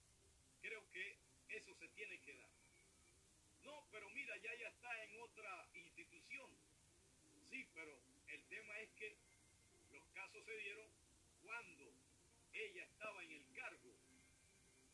creo 0.60 0.90
que 0.90 1.16
eso 1.48 1.74
se 1.78 1.88
tiene 1.88 2.18
que 2.20 2.34
dar. 2.34 2.50
No, 3.64 3.86
pero 3.90 4.08
mira, 4.10 4.36
ya 4.38 4.54
ya 4.54 4.68
está 4.68 5.04
en 5.04 5.16
otra 5.20 5.68
institución. 5.74 6.50
Sí, 7.50 7.66
pero 7.74 7.98
el 8.28 8.42
tema 8.44 8.78
es 8.80 8.90
que 8.92 9.16
los 9.92 10.04
casos 10.14 10.44
se 10.44 10.56
dieron 10.56 10.88
cuando 11.42 12.01
ella 12.53 12.84
estaba 12.84 13.22
en 13.24 13.32
el 13.32 13.44
cargo 13.55 13.92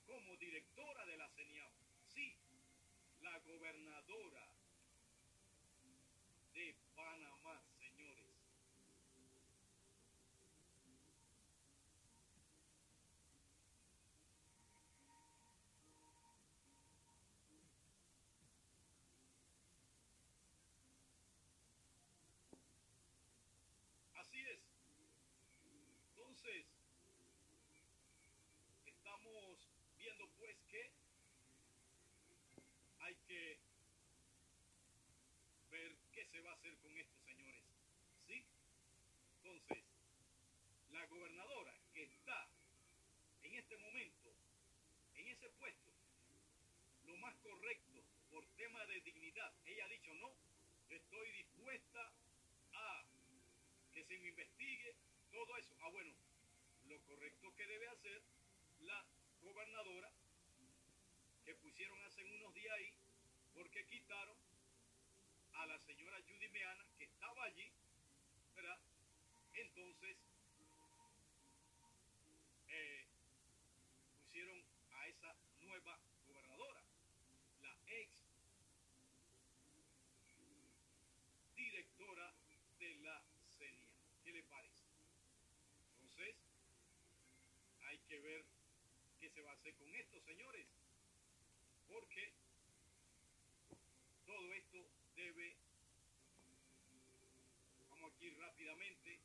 como 0.06 0.36
directora 0.36 1.04
de 1.06 1.16
la 1.16 1.28
CENIAO. 1.30 1.70
Sí, 2.06 2.34
la 3.20 3.38
gobernadora 3.40 4.48
de 6.54 6.74
Panamá, 6.96 7.62
señores. 7.78 8.24
Así 24.14 24.40
es. 24.40 24.61
Entonces, 26.16 26.66
estamos 28.86 29.59
viendo 29.96 30.28
pues 30.38 30.56
que 30.70 30.90
hay 33.00 33.14
que 33.26 33.59
ver 35.70 35.96
qué 36.12 36.24
se 36.26 36.40
va 36.42 36.52
a 36.52 36.57
con 36.76 36.96
esto, 36.98 37.18
señores. 37.24 37.62
¿Sí? 38.26 38.44
Entonces, 39.36 39.84
la 40.90 41.06
gobernadora 41.06 41.74
que 41.92 42.02
está 42.04 42.48
en 43.42 43.54
este 43.54 43.76
momento 43.78 44.34
en 45.14 45.28
ese 45.28 45.48
puesto, 45.50 45.92
lo 47.06 47.16
más 47.18 47.34
correcto 47.36 48.02
por 48.30 48.44
tema 48.56 48.84
de 48.86 49.00
dignidad, 49.00 49.52
ella 49.64 49.84
ha 49.84 49.88
dicho 49.88 50.14
no, 50.14 50.32
estoy 50.90 51.30
dispuesta 51.32 52.12
a 52.72 53.04
que 53.92 54.04
se 54.04 54.18
me 54.18 54.28
investigue 54.28 54.94
todo 55.30 55.56
eso. 55.56 55.74
Ah, 55.80 55.88
bueno, 55.90 56.12
lo 56.88 57.00
correcto 57.02 57.54
que 57.56 57.66
debe 57.66 57.88
hacer 57.88 58.22
la 58.80 59.04
gobernadora 59.42 60.12
que 61.44 61.54
pusieron 61.56 61.98
hace 62.04 62.24
unos 62.24 62.54
días 62.54 62.74
ahí 62.74 62.92
porque 63.54 63.84
quitaron 63.86 64.47
a 65.59 65.66
la 65.66 65.78
señora 65.80 66.16
Judy 66.28 66.48
Meana, 66.50 66.84
que 66.96 67.04
estaba 67.04 67.44
allí, 67.44 67.68
¿verdad? 68.54 68.78
Entonces, 69.54 70.16
eh, 72.68 73.06
pusieron 74.22 74.62
a 74.92 75.06
esa 75.09 75.34
nueva 75.61 75.98
gobernadora, 76.28 76.80
la 77.61 77.76
ex 77.88 78.09
directora 81.56 82.32
de 82.78 82.94
la 82.98 83.20
CENIA. 83.59 83.88
¿Qué 84.22 84.32
le 84.32 84.42
parece? 84.44 84.84
Entonces, 86.02 86.36
hay 87.80 87.98
que 88.06 88.20
ver 88.20 88.44
qué 89.18 89.28
se 89.30 89.42
va 89.42 89.50
a 89.50 89.54
hacer 89.54 89.74
con 89.74 89.92
esto, 89.92 90.20
señores, 90.20 90.68
porque 91.88 92.32
rápidamente, 98.39 99.18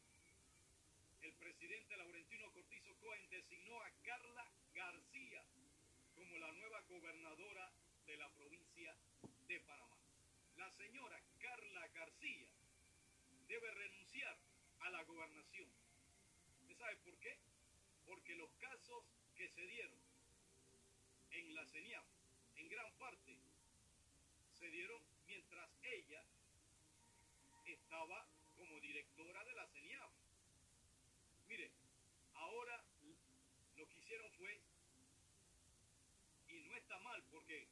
el 1.21 1.33
presidente 1.33 1.97
Laurentino 1.97 2.51
Cortizo 2.51 2.95
Cohen 2.99 3.29
designó 3.29 3.79
a 3.81 3.91
Carla 4.03 4.47
García 4.73 5.43
como 6.15 6.37
la 6.37 6.51
nueva 6.51 6.81
gobernadora 6.81 7.71
de 8.05 8.17
la 8.17 8.29
provincia 8.29 8.95
de 9.47 9.59
Panamá. 9.61 9.97
La 10.57 10.69
señora 10.71 11.21
Carla 11.39 11.87
García 11.89 12.47
debe 13.47 13.71
renunciar 13.71 14.37
a 14.79 14.89
la 14.89 15.03
gobernación. 15.03 15.69
¿Usted 16.61 16.77
sabe 16.77 16.95
por 16.97 17.17
qué? 17.19 17.37
Porque 18.05 18.35
los 18.35 18.51
casos 18.59 19.03
que 19.35 19.47
se 19.49 19.67
dieron 19.67 19.99
en 21.31 21.55
la 21.55 21.65
CENIAF, 21.65 22.05
en 22.57 22.69
gran 22.69 22.91
parte, 22.93 23.37
se 24.59 24.69
dieron 24.69 25.01
mientras 25.27 25.69
ella 25.83 26.23
estaba 27.65 28.27
como 28.55 28.79
directora 28.79 29.43
de 29.43 29.53
la 29.55 29.67
CENIAF. 29.67 30.11
Mire, 31.47 31.71
ahora 32.35 32.83
lo 33.77 33.87
que 33.87 33.97
hicieron 33.97 34.31
fue, 34.33 34.59
y 36.49 36.59
no 36.61 36.75
mal 36.99 37.23
porque 37.31 37.67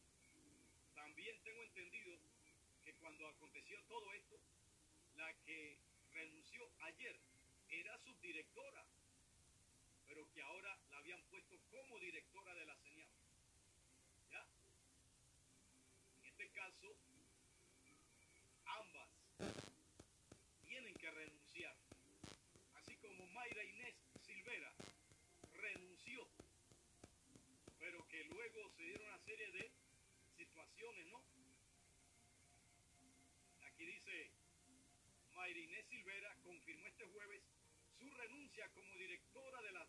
también 0.95 1.41
tengo 1.43 1.63
entendido 1.63 2.17
que 2.83 2.93
cuando 2.95 3.27
aconteció 3.27 3.81
todo 3.87 4.13
esto, 4.13 4.39
la 5.15 5.33
que 5.45 5.77
renunció 6.13 6.69
ayer 6.81 7.19
era 7.69 7.97
subdirectora, 7.99 8.85
pero 10.07 10.29
que 10.33 10.41
ahora 10.41 10.77
la 10.89 10.97
habían 10.97 11.21
puesto 11.29 11.57
como 11.69 11.99
directora 11.99 12.53
de 12.53 12.65
la 12.65 12.75
señal. 12.77 13.09
¿Ya? 14.29 14.45
En 16.19 16.25
este 16.25 16.49
caso, 16.49 16.95
ambas 18.65 19.09
tienen 20.65 20.93
que 20.95 21.11
renunciar. 21.11 21.75
Así 22.75 22.95
como 22.97 23.25
Mayra 23.27 23.63
Inés 23.63 23.95
Silvera 24.25 24.73
renunció, 25.53 26.27
pero 27.79 28.07
que 28.07 28.23
luego 28.25 28.69
se 28.75 28.83
dieron 28.83 29.07
una 29.07 29.19
de 29.49 29.71
situaciones, 30.37 31.07
¿no? 31.07 31.23
Aquí 33.65 33.85
dice, 33.85 34.29
Mayra 35.33 35.59
Inés 35.59 35.85
Silvera 35.89 36.35
confirmó 36.43 36.85
este 36.85 37.05
jueves 37.05 37.41
su 37.97 38.09
renuncia 38.11 38.69
como 38.69 38.95
directora 38.97 39.61
de 39.63 39.71
la 39.71 39.87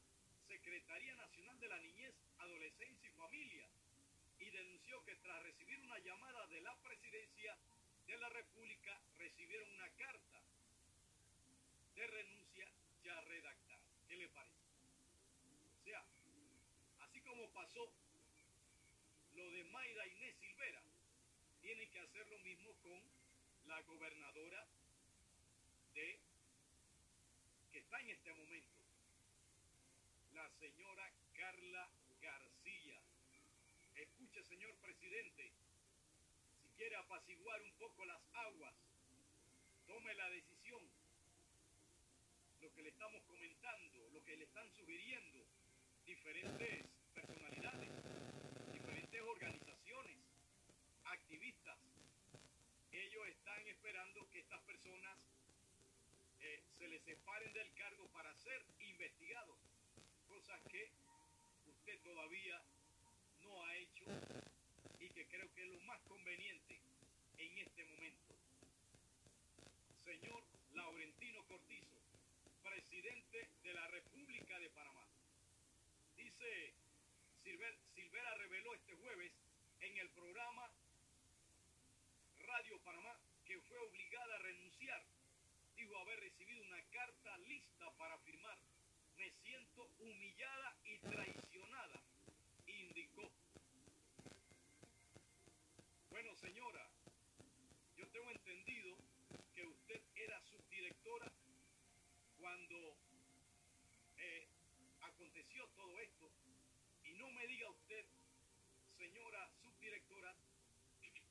Secretaría 0.48 1.14
Nacional 1.16 1.60
de 1.60 1.68
la 1.68 1.78
Niñez, 1.80 2.14
Adolescencia 2.38 3.10
y 3.10 3.12
Familia 3.12 3.68
y 4.38 4.50
denunció 4.50 5.04
que 5.04 5.16
tras 5.16 5.42
recibir 5.42 5.80
una 5.80 5.98
llamada 5.98 6.46
de 6.46 6.60
la 6.62 6.74
presidencia 6.82 7.56
de 8.06 8.16
la 8.16 8.28
República 8.30 9.00
recibieron 9.18 9.68
una 9.74 9.90
carta 9.90 10.42
de 11.94 12.06
renuncia 12.06 12.72
ya 13.04 13.20
redactada. 13.20 13.82
¿Qué 14.08 14.16
le 14.16 14.28
parece? 14.30 14.62
O 15.78 15.84
sea, 15.84 16.04
así 17.00 17.20
como 17.20 17.48
pasó 17.50 17.92
de 19.62 19.70
Mayra 19.70 20.06
Inés 20.08 20.34
Silvera, 20.40 20.82
tienen 21.60 21.88
que 21.90 22.00
hacer 22.00 22.26
lo 22.28 22.38
mismo 22.40 22.72
con 22.82 23.00
la 23.68 23.80
gobernadora 23.82 24.66
de 25.94 26.18
que 27.70 27.78
está 27.78 28.00
en 28.00 28.10
este 28.10 28.34
momento, 28.34 28.80
la 30.34 30.50
señora 30.58 31.12
Carla 31.36 31.88
García. 32.20 33.00
Escuche, 33.94 34.42
señor 34.42 34.74
presidente, 34.78 35.52
si 36.62 36.68
quiere 36.76 36.96
apaciguar 36.96 37.62
un 37.62 37.72
poco 37.74 38.04
las 38.04 38.20
aguas, 38.32 38.74
tome 39.86 40.14
la 40.14 40.28
decisión. 40.30 40.82
Lo 42.62 42.74
que 42.74 42.82
le 42.82 42.88
estamos 42.88 43.22
comentando, 43.22 44.10
lo 44.10 44.24
que 44.24 44.36
le 44.36 44.44
están 44.44 44.68
sugiriendo 44.74 45.46
diferentes 46.04 46.84
personalidades, 47.14 47.90
diferentes 48.72 49.20
organizaciones, 49.20 50.18
activistas, 51.04 51.78
ellos 52.90 53.28
están 53.28 53.66
esperando 53.82 54.30
que 54.30 54.38
estas 54.38 54.60
personas 54.60 55.18
eh, 56.40 56.62
se 56.78 56.86
les 56.86 57.02
separen 57.02 57.52
del 57.52 57.74
cargo 57.74 58.06
para 58.12 58.32
ser 58.36 58.64
investigados, 58.78 59.58
cosas 60.28 60.60
que 60.70 60.88
usted 61.66 61.98
todavía 62.04 62.62
no 63.42 63.60
ha 63.64 63.74
hecho 63.74 64.04
y 65.00 65.08
que 65.08 65.26
creo 65.26 65.52
que 65.52 65.64
es 65.64 65.72
lo 65.72 65.80
más 65.80 66.00
conveniente 66.02 66.80
en 67.38 67.58
este 67.58 67.84
momento. 67.86 68.34
Señor 70.04 70.44
Laurentino 70.74 71.44
Cortizo, 71.48 71.98
presidente 72.62 73.48
de 73.64 73.74
la 73.74 73.88
República 73.88 74.60
de 74.60 74.70
Panamá. 74.70 75.08
Dice, 76.16 76.72
Silver, 77.42 77.76
Silvera 77.96 78.32
reveló 78.36 78.74
este 78.74 78.94
jueves 78.94 79.32
en 79.80 79.96
el 79.96 80.08
programa 80.10 80.70
Radio 82.46 82.78
Panamá 82.84 83.18
que 83.52 83.60
fue 83.60 83.78
obligada 83.78 84.34
a 84.34 84.38
renunciar. 84.38 85.04
Dijo 85.76 85.94
haber 85.98 86.20
recibido 86.20 86.62
una 86.64 86.82
carta 86.90 87.36
lista 87.38 87.91
para 88.02 88.18
firmar. 88.18 88.58
Me 89.16 89.30
siento 89.30 89.88
humillada 90.00 90.76
y 90.84 90.98
traicionada, 90.98 92.02
indicó. 92.66 93.30
Bueno, 96.10 96.34
señora, 96.34 96.84
yo 97.96 98.08
tengo 98.08 98.28
entendido 98.32 98.96
que 99.54 99.64
usted 99.68 100.02
era 100.16 100.42
subdirectora 100.42 101.30
cuando 102.40 102.96
eh, 104.18 104.48
aconteció 105.02 105.68
todo 105.76 106.00
esto. 106.00 106.28
Y 107.04 107.12
no 107.12 107.30
me 107.30 107.46
diga 107.46 107.70
usted, 107.70 108.04
señora 108.98 109.48
subdirectora, 109.62 110.34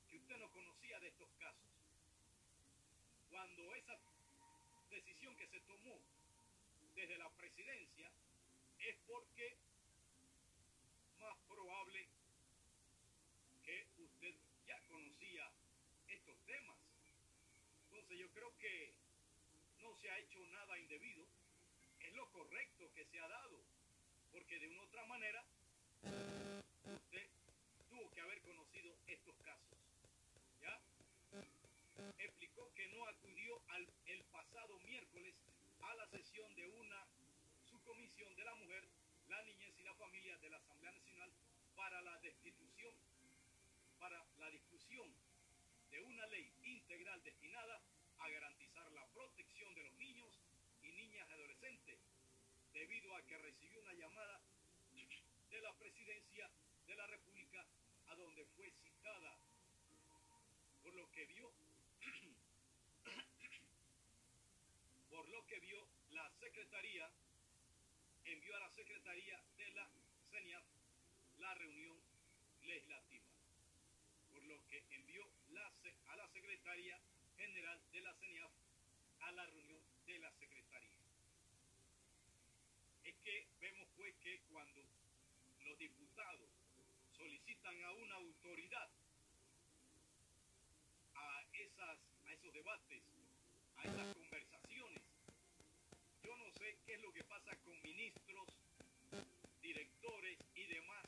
que 0.10 0.16
usted 0.16 0.38
no 0.38 0.50
conocía 0.52 1.00
de 1.02 1.08
estos 1.10 1.30
casos. 1.38 1.68
Cuando 3.30 3.76
esa 3.76 4.00
decisión 4.90 5.36
que 5.36 5.48
se 5.48 5.60
tomó 5.62 6.00
desde 7.02 7.18
la 7.18 7.30
presidencia 7.32 8.12
es 8.78 8.95
porque 9.08 9.58
más 11.18 11.36
probable 11.47 12.08
que 13.66 13.88
usted 13.97 14.36
ya 14.68 14.80
conocía 14.88 15.52
estos 16.10 16.38
temas. 16.45 16.78
Entonces 17.86 18.20
yo 18.20 18.30
creo 18.30 18.56
que 18.60 18.93
no 19.80 19.97
se 19.99 20.12
ha 20.12 20.20
hecho 20.20 20.45
nada 20.45 20.78
indebido, 20.78 21.26
es 22.02 22.14
lo 22.14 22.30
correcto 22.30 22.93
que 22.93 23.06
se 23.06 23.20
ha 23.20 23.28
dado, 23.28 23.60
porque 24.32 24.60
de 24.60 24.68
una 24.68 24.84
otra 24.84 25.04
manera 25.06 25.43
usted 26.86 27.28
tuvo 27.89 28.12
que 28.12 28.22
haber 28.22 28.41
conocido 28.41 28.95
estos 29.08 29.36
casos. 29.38 29.80
¿Ya? 30.62 30.80
Explicó 32.20 32.72
que 32.76 32.88
no 32.89 33.08
acudió 33.08 33.60
al, 33.70 33.89
el 34.06 34.24
pasado 34.26 34.78
miércoles 34.82 35.31
sesión 36.12 36.53
de 36.55 36.68
una 36.68 37.07
subcomisión 37.64 38.36
de 38.36 38.43
la 38.43 38.53
mujer, 38.55 38.84
la 39.30 39.41
niñez 39.43 39.74
y 39.80 39.84
la 39.84 39.95
familia 39.95 40.38
de 40.39 40.49
la 40.49 40.57
Asamblea 40.57 40.91
Nacional 40.91 41.32
para 41.74 42.01
la 42.01 42.20
destitución, 42.20 42.93
para 43.97 44.22
la 44.38 44.51
discusión 44.51 45.09
de 45.89 46.01
una 46.01 46.28
ley 46.28 46.51
integral 46.64 47.24
destinada 47.24 47.82
a 48.20 48.30
garantizar 48.30 48.91
la 48.91 49.07
protección 49.14 49.74
de 49.74 49.84
los 49.84 49.93
niños 49.93 50.38
y 50.84 50.91
niñas 50.91 51.32
adolescentes, 51.32 51.97
debido 52.74 53.16
a 53.16 53.26
que 53.26 53.38
recibió 53.38 53.80
una 53.80 53.93
llamada 53.93 54.41
de 55.49 55.62
la 55.62 55.74
presidencia 55.78 56.51
de 56.88 56.95
la 56.95 57.07
República 57.07 57.66
a 58.07 58.16
donde 58.16 58.43
fue 58.57 58.70
citada, 58.70 59.38
por 60.84 60.93
lo 60.93 61.09
que 61.12 61.26
vio, 61.28 61.53
por 65.09 65.30
lo 65.30 65.45
que 65.45 65.59
vio 65.62 65.91
Envió 68.24 68.55
a 68.55 68.59
la 68.59 68.70
Secretaría 68.70 69.41
de 69.57 69.72
la 69.72 69.89
CENIAF 70.30 70.64
la 71.39 71.55
reunión 71.55 71.97
legislativa, 72.62 73.26
por 74.30 74.43
lo 74.43 74.64
que 74.68 74.84
envió 74.91 75.28
la, 75.49 75.74
a 76.07 76.16
la 76.18 76.28
Secretaría 76.28 76.99
General 77.36 77.82
de 77.91 78.01
la 78.01 78.14
CENIAF 78.14 78.51
a 79.22 79.32
la 79.32 79.45
reunión 79.47 79.82
de 80.05 80.20
la 80.20 80.32
Secretaría. 80.34 80.99
Es 83.05 83.16
que 83.24 83.47
vemos 83.59 83.88
pues 83.97 84.14
que 84.18 84.39
cuando 84.51 84.86
los 85.66 85.78
diputados 85.80 86.49
solicitan 87.18 87.84
a 87.86 87.91
una 87.93 88.16
autoridad 88.16 88.89
a, 91.16 91.43
esas, 91.53 91.97
a 92.24 92.32
esos 92.32 92.53
debates, 92.53 93.01
a 93.78 93.84
esas 93.84 94.16
conversaciones, 94.16 95.01
yo 96.24 96.38
no 96.38 96.51
sé 96.51 96.78
qué 96.86 96.91
qué 96.91 96.95
es 96.95 97.01
lo 97.03 97.14
que 97.14 97.24
pasa 97.24 97.55
con 97.64 97.91
ministros, 98.02 98.47
directores 99.62 100.38
y 100.56 100.66
demás 100.66 101.06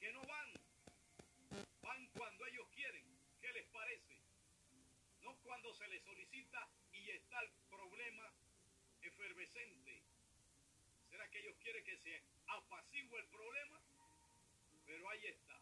que 0.00 0.10
no 0.14 0.22
van. 0.22 0.52
Van 1.82 2.06
cuando 2.16 2.46
ellos 2.46 2.66
quieren. 2.74 3.04
¿Qué 3.42 3.52
les 3.52 3.66
parece? 3.66 4.16
No 5.20 5.36
cuando 5.42 5.74
se 5.74 5.86
les 5.88 6.02
solicita 6.02 6.66
y 6.94 7.10
está 7.10 7.40
el 7.42 7.50
problema 7.68 8.32
efervescente. 9.02 10.02
¿Será 11.10 11.28
que 11.28 11.40
ellos 11.40 11.56
quieren 11.60 11.84
que 11.84 11.98
se 11.98 12.22
apacigüe 12.46 13.20
el 13.20 13.26
problema? 13.26 13.78
Pero 14.86 15.10
ahí 15.10 15.26
está. 15.26 15.60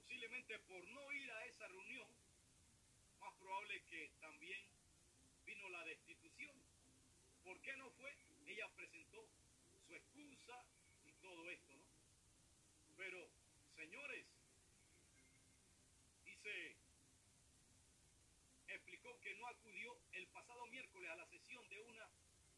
Posiblemente 0.00 0.58
por 0.60 0.84
no 0.88 1.12
ir 1.12 1.30
a 1.30 1.46
esa 1.46 1.68
reunión, 1.68 2.08
más 3.20 3.34
probable 3.34 3.80
que 3.84 4.10
también 4.20 4.66
vino 5.46 5.68
la 5.68 5.84
destitución. 5.84 6.56
¿Por 7.44 7.60
qué 7.60 7.76
no 7.76 7.88
fue? 7.92 8.12
Ella 8.46 8.68
presentó 8.74 9.28
excusa 9.96 10.64
y 11.06 11.12
todo 11.20 11.50
esto, 11.50 11.76
¿no? 11.76 11.84
Pero, 12.96 13.28
señores, 13.76 14.26
dice, 16.24 16.76
explicó 18.68 19.18
que 19.20 19.34
no 19.34 19.46
acudió 19.48 19.96
el 20.12 20.26
pasado 20.28 20.66
miércoles 20.66 21.10
a 21.10 21.16
la 21.16 21.26
sesión 21.26 21.68
de 21.68 21.80
una 21.80 22.08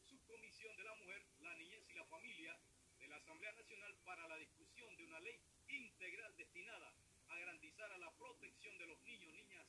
subcomisión 0.06 0.76
de 0.76 0.84
la 0.84 0.94
mujer, 0.94 1.22
la 1.40 1.54
niñez 1.56 1.84
y 1.88 1.94
la 1.94 2.04
familia 2.06 2.58
de 3.00 3.08
la 3.08 3.16
Asamblea 3.16 3.52
Nacional 3.52 3.94
para 4.04 4.28
la 4.28 4.36
discusión 4.36 4.96
de 4.96 5.04
una 5.04 5.20
ley 5.20 5.40
integral 5.68 6.36
destinada 6.36 6.92
a 7.28 7.36
garantizar 7.36 7.90
a 7.92 7.98
la 7.98 8.10
protección 8.12 8.76
de 8.78 8.86
los 8.86 9.00
niños, 9.02 9.32
niñas 9.32 9.66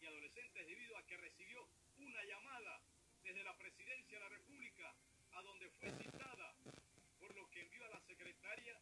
y 0.00 0.06
adolescentes 0.06 0.66
debido 0.66 0.96
a 0.96 1.06
que 1.06 1.16
recibió 1.16 1.68
una 1.98 2.24
llamada 2.24 2.80
desde 3.22 3.44
la 3.44 3.56
Presidencia 3.56 4.18
de 4.18 4.24
la 4.24 4.28
República 4.30 4.94
a 5.32 5.42
donde 5.42 5.70
fue 5.70 5.90
citada, 5.92 6.54
por 7.20 7.34
lo 7.34 7.48
que 7.50 7.60
envió 7.60 7.84
a 7.84 7.88
la 7.88 8.00
Secretaria 8.00 8.80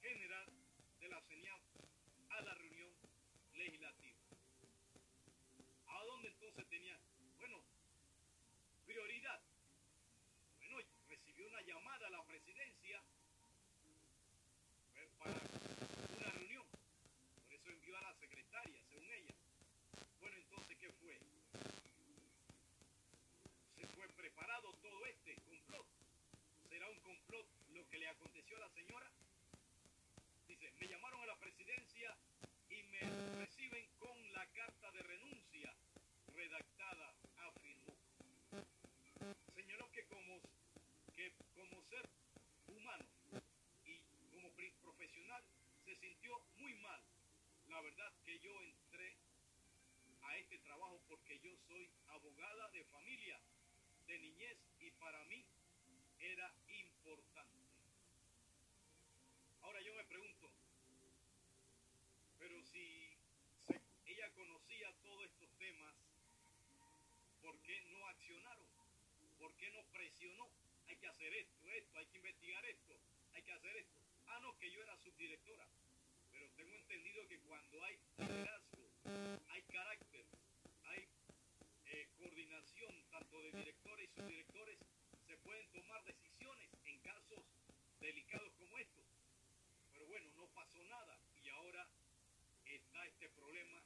General 0.00 0.46
de 1.00 1.08
la 1.08 1.20
CENIAF 1.22 1.60
a 2.40 2.42
la 2.42 2.54
reunión 2.54 2.90
legislativa. 3.52 4.16
¿A 5.88 6.04
dónde 6.04 6.28
entonces 6.28 6.66
tenía? 6.70 6.98
Bueno, 7.38 7.60
prioridad. 8.86 9.40
Bueno, 10.58 10.78
recibió 11.10 11.46
una 11.48 11.60
llamada 11.60 12.06
a 12.06 12.10
la 12.10 12.24
presidencia 12.24 13.02
para 15.18 15.34
una 16.16 16.30
reunión. 16.30 16.64
Por 17.44 17.54
eso 17.56 17.68
envió 17.68 17.98
a 17.98 18.00
la 18.00 18.14
secretaria, 18.14 18.82
según 18.88 19.12
ella. 19.12 19.34
Bueno, 20.20 20.36
entonces, 20.38 20.78
¿qué 20.78 20.92
fue? 20.92 21.18
Se 23.76 23.86
fue 23.88 24.08
preparado 24.08 24.72
todo 24.80 25.06
este 25.06 25.34
complot. 25.42 25.86
¿Será 26.70 26.88
un 26.88 27.00
complot 27.00 27.46
lo 27.74 27.86
que 27.90 27.98
le 27.98 28.08
aconteció 28.08 28.56
a 28.56 28.60
la 28.60 28.70
señora? 28.70 29.10
Dice, 30.48 30.72
me 30.80 30.88
llamaron 30.88 31.20
a 31.20 31.26
la 31.26 31.36
presidencia 31.36 31.99
reciben 33.06 33.86
con 33.98 34.32
la 34.32 34.46
carta 34.52 34.90
de 34.92 35.02
renuncia 35.02 35.74
redactada, 36.34 37.14
afirmó. 37.36 37.96
Señaló 39.54 39.90
que 39.90 40.04
como, 40.06 40.40
que 41.14 41.34
como 41.54 41.82
ser 41.84 42.08
humano 42.68 43.06
y 43.84 44.00
como 44.30 44.50
profesional 44.82 45.44
se 45.84 45.96
sintió 45.96 46.32
muy 46.56 46.74
mal. 46.74 47.02
La 47.68 47.80
verdad 47.80 48.12
que 48.24 48.38
yo 48.40 48.50
entré 48.62 49.16
a 50.22 50.36
este 50.36 50.58
trabajo 50.58 51.00
porque 51.08 51.38
yo 51.40 51.56
soy 51.68 51.90
abogada 52.08 52.68
de 52.70 52.84
familia, 52.84 53.40
de 54.06 54.18
niñez 54.18 54.58
y 54.80 54.90
para 54.92 55.24
mí 55.24 55.44
era 56.18 56.52
importante. 56.68 57.58
Ahora 59.62 59.80
yo 59.80 59.94
me 59.94 60.04
pregunto, 60.04 60.50
pero 62.38 62.62
si 62.64 63.16
ella 64.06 64.30
conocía 64.34 64.92
todos 65.02 65.24
estos 65.24 65.50
temas, 65.58 65.94
¿por 67.50 67.60
qué 67.62 67.82
no 67.90 68.06
accionaron? 68.06 68.66
¿Por 69.40 69.52
qué 69.56 69.72
no 69.72 69.82
presionó? 69.90 70.48
Hay 70.86 70.96
que 70.96 71.06
hacer 71.08 71.34
esto, 71.34 71.68
esto, 71.72 71.98
hay 71.98 72.06
que 72.06 72.18
investigar 72.18 72.64
esto, 72.64 72.94
hay 73.32 73.42
que 73.42 73.52
hacer 73.52 73.76
esto. 73.76 73.98
Ah, 74.28 74.38
no, 74.40 74.56
que 74.56 74.70
yo 74.70 74.80
era 74.80 74.96
subdirectora. 74.98 75.66
Pero 76.30 76.48
tengo 76.50 76.76
entendido 76.76 77.26
que 77.26 77.40
cuando 77.40 77.82
hay 77.82 77.98
liderazgo, 78.18 78.88
hay 79.48 79.62
carácter, 79.62 80.24
hay 80.84 81.08
eh, 81.86 82.08
coordinación 82.18 83.04
tanto 83.10 83.42
de 83.42 83.50
directores 83.50 84.08
y 84.08 84.20
subdirectores, 84.20 84.78
se 85.26 85.36
pueden 85.38 85.66
tomar 85.72 86.04
decisiones 86.04 86.70
en 86.84 87.00
casos 87.00 87.42
delicados 87.98 88.52
como 88.54 88.78
estos. 88.78 89.06
Pero 89.92 90.06
bueno, 90.06 90.30
no 90.36 90.46
pasó 90.54 90.84
nada 90.84 91.18
y 91.42 91.48
ahora 91.48 91.88
está 92.64 93.06
este 93.06 93.28
problema 93.30 93.82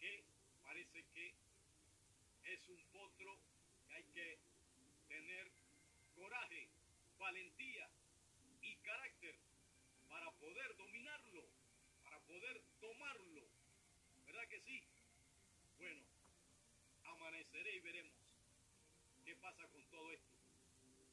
que 0.00 0.24
parece 0.64 1.04
que 1.14 1.28
es 1.28 1.42
hay 3.90 4.04
que 4.14 4.38
tener 5.08 5.50
coraje, 6.16 6.68
valentía 7.18 7.88
y 8.62 8.74
carácter 8.76 9.34
para 10.08 10.30
poder 10.32 10.76
dominarlo, 10.76 11.44
para 12.04 12.18
poder 12.20 12.62
tomarlo. 12.80 13.42
¿Verdad 14.26 14.48
que 14.48 14.60
sí? 14.60 14.82
Bueno, 15.78 16.02
amaneceré 17.04 17.76
y 17.76 17.80
veremos 17.80 18.14
qué 19.24 19.36
pasa 19.36 19.66
con 19.68 19.82
todo 19.90 20.12
esto. 20.12 20.36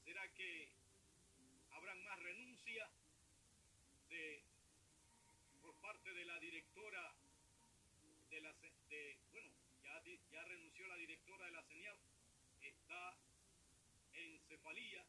¿Será 0.06 0.28
que 0.34 0.70
habrán 1.72 2.04
más 2.04 2.20
renuncias 2.20 2.90
de, 4.10 4.42
por 5.62 5.74
parte 5.76 6.14
de 6.14 6.26
la 6.26 6.40
directora 6.40 7.14
de 8.30 8.42
la 8.42 8.54
de, 8.90 9.18
bueno, 9.32 9.50
ya, 9.84 10.04
ya 10.32 10.44
renunció 10.44 10.88
la 10.88 10.96
directora 10.98 11.46
de 11.46 11.52
la 11.52 11.64
CENIAF, 11.64 11.98
está 12.62 13.18
en 14.14 14.40
cefalía, 14.60 15.06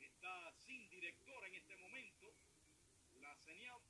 está 0.00 0.52
sin 0.66 0.88
directora 0.90 1.46
en 1.46 1.54
este 1.54 1.76
momento, 1.76 2.34
la 3.20 3.34
CENIAF. 3.36 3.82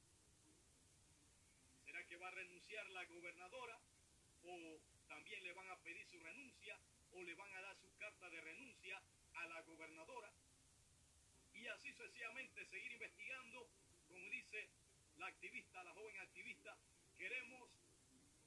¿Será 1.84 2.06
que 2.06 2.16
va 2.16 2.28
a 2.28 2.30
renunciar 2.30 2.88
la 2.90 3.04
gobernadora 3.06 3.78
o 4.44 4.80
también 5.08 5.42
le 5.42 5.52
van 5.52 5.68
a 5.70 5.76
pedir 5.78 6.06
su 6.06 6.20
renuncia 6.20 6.78
o 7.12 7.22
le 7.22 7.34
van 7.34 7.52
a 7.54 7.60
dar 7.60 7.76
su 7.76 7.92
carta 7.96 8.30
de 8.30 8.40
renuncia 8.40 9.02
a 9.34 9.46
la 9.46 9.62
gobernadora? 9.62 10.32
Y 11.54 11.66
así 11.66 11.92
sucesivamente 11.92 12.64
seguir 12.66 12.92
investigando, 12.92 13.68
como 14.08 14.30
dice 14.30 14.68
la 15.18 15.26
activista, 15.26 15.82
la 15.82 15.92
joven 15.92 16.20
activista, 16.20 16.76
queremos 17.18 17.68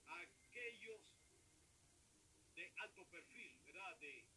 aquellos 0.08 1.02
de 2.56 2.72
alto 2.78 3.06
perfil, 3.08 3.54
¿verdad? 3.66 3.98
De 3.98 4.33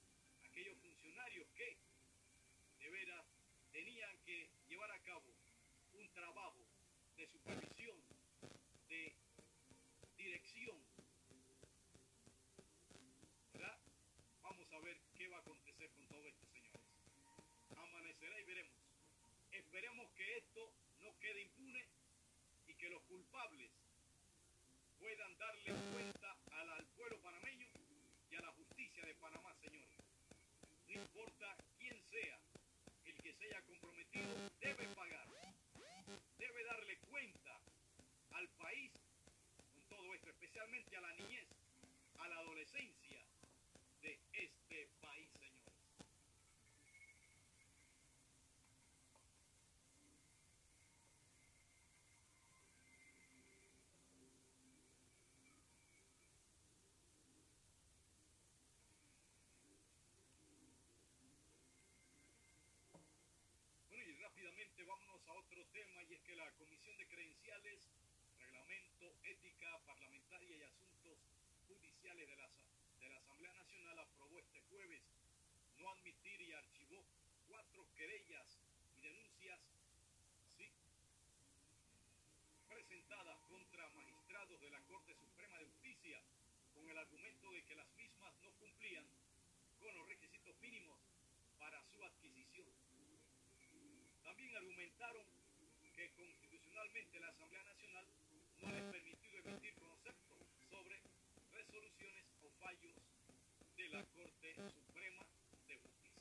aquellos 0.56 0.78
funcionarios 0.78 1.46
que 1.54 1.76
de 2.78 2.88
veras 2.88 3.26
tenían 3.72 4.16
que 4.24 4.48
llevar 4.66 4.90
a 4.90 4.98
cabo 5.00 5.30
un 5.92 6.08
trabajo 6.14 6.64
de 7.14 7.26
supervisión, 7.26 8.00
de 8.88 9.14
dirección. 10.16 10.78
¿Verdad? 13.52 13.78
Vamos 14.40 14.72
a 14.72 14.78
ver 14.78 14.98
qué 15.14 15.28
va 15.28 15.36
a 15.36 15.40
acontecer 15.40 15.90
con 15.90 16.06
todo 16.06 16.26
esto, 16.26 16.46
señores. 16.46 16.80
Amanecerá 17.76 18.40
y 18.40 18.44
veremos. 18.44 18.72
Esperemos 19.52 20.10
que 20.12 20.38
esto 20.38 20.72
no 21.00 21.18
quede 21.18 21.42
impune 21.42 21.84
y 22.66 22.74
que 22.76 22.88
los 22.88 23.02
culpables 23.02 23.72
puedan 24.98 25.36
darle 25.36 25.74
cuenta 25.92 26.34
al, 26.52 26.70
al 26.70 26.86
pueblo 26.96 27.20
panameño 27.20 27.68
y 28.30 28.36
a 28.36 28.40
la 28.40 28.52
justicia 28.52 29.04
de 29.04 29.14
Panamá, 29.16 29.54
señores. 29.60 29.96
No 30.88 31.02
importa 31.02 31.56
quién 31.78 32.00
sea, 32.04 32.38
el 33.04 33.16
que 33.18 33.32
se 33.34 33.44
haya 33.46 33.60
comprometido 33.62 34.50
debe 34.66 34.88
pagar, 34.96 35.28
debe 36.38 36.64
darle 36.64 36.96
cuenta 37.08 37.60
al 38.32 38.48
país 38.58 38.90
con 39.70 39.80
todo 39.88 40.12
esto, 40.12 40.30
especialmente 40.30 40.96
a 40.96 41.00
la 41.02 41.12
niñez, 41.14 41.46
a 42.18 42.26
la 42.26 42.38
adolescencia 42.38 43.22
de 44.02 44.18
este 44.32 44.88
país, 45.00 45.30
señores. 45.38 45.66
Vámonos 64.84 65.26
a 65.26 65.32
otro 65.32 65.64
tema 65.72 66.02
y 66.04 66.14
es 66.14 66.20
que 66.20 66.36
la 66.36 66.50
Comisión 66.52 66.96
de 66.98 67.06
Credenciales, 67.08 67.88
Reglamento, 68.38 69.16
Ética 69.24 69.78
Parlamentaria 69.86 70.56
y 70.56 70.62
Asuntos 70.62 71.18
Judiciales 71.66 72.28
de 72.28 72.36
la, 72.36 73.16
Asamblea 73.16 73.52
Nacional 73.54 73.98
aprobó 74.00 74.38
este 74.38 74.60
jueves 74.68 75.00
no 75.78 75.88
admitir 75.88 76.40
y 76.42 76.52
archivó 76.52 77.04
cuatro 77.48 77.86
querellas 77.96 78.58
y 78.98 79.00
denuncias 79.00 79.60
presentadas 82.68 83.38
contra 83.48 83.88
magistrados 83.90 84.60
de 84.60 84.70
la 84.70 84.80
Corte 84.82 85.14
Suprema 85.14 85.58
de 85.58 85.64
Justicia 85.64 86.20
con 86.74 86.90
el 86.90 86.98
argumento 86.98 87.50
de 87.50 87.64
que 87.64 87.76
las 87.76 87.88
mismas 87.96 88.34
no 88.42 88.50
cumplían 88.60 89.06
con 89.80 89.94
los 89.94 90.06
requisitos 90.06 90.54
mínimos 90.60 90.98
para 91.58 91.82
su 91.84 92.04
adquisición. 92.04 92.55
También 94.36 94.54
argumentaron 94.54 95.24
que 95.94 96.10
constitucionalmente 96.12 97.20
la 97.20 97.28
Asamblea 97.28 97.62
Nacional 97.62 98.06
no 98.60 98.70
les 98.70 98.84
permitido 98.92 99.38
emitir 99.38 99.74
conceptos 99.76 100.38
sobre 100.68 101.00
resoluciones 101.52 102.24
o 102.42 102.50
fallos 102.60 102.92
de 103.78 103.88
la 103.88 104.04
Corte 104.04 104.54
Suprema 104.74 105.24
de 105.68 105.78
Justicia. 105.78 106.20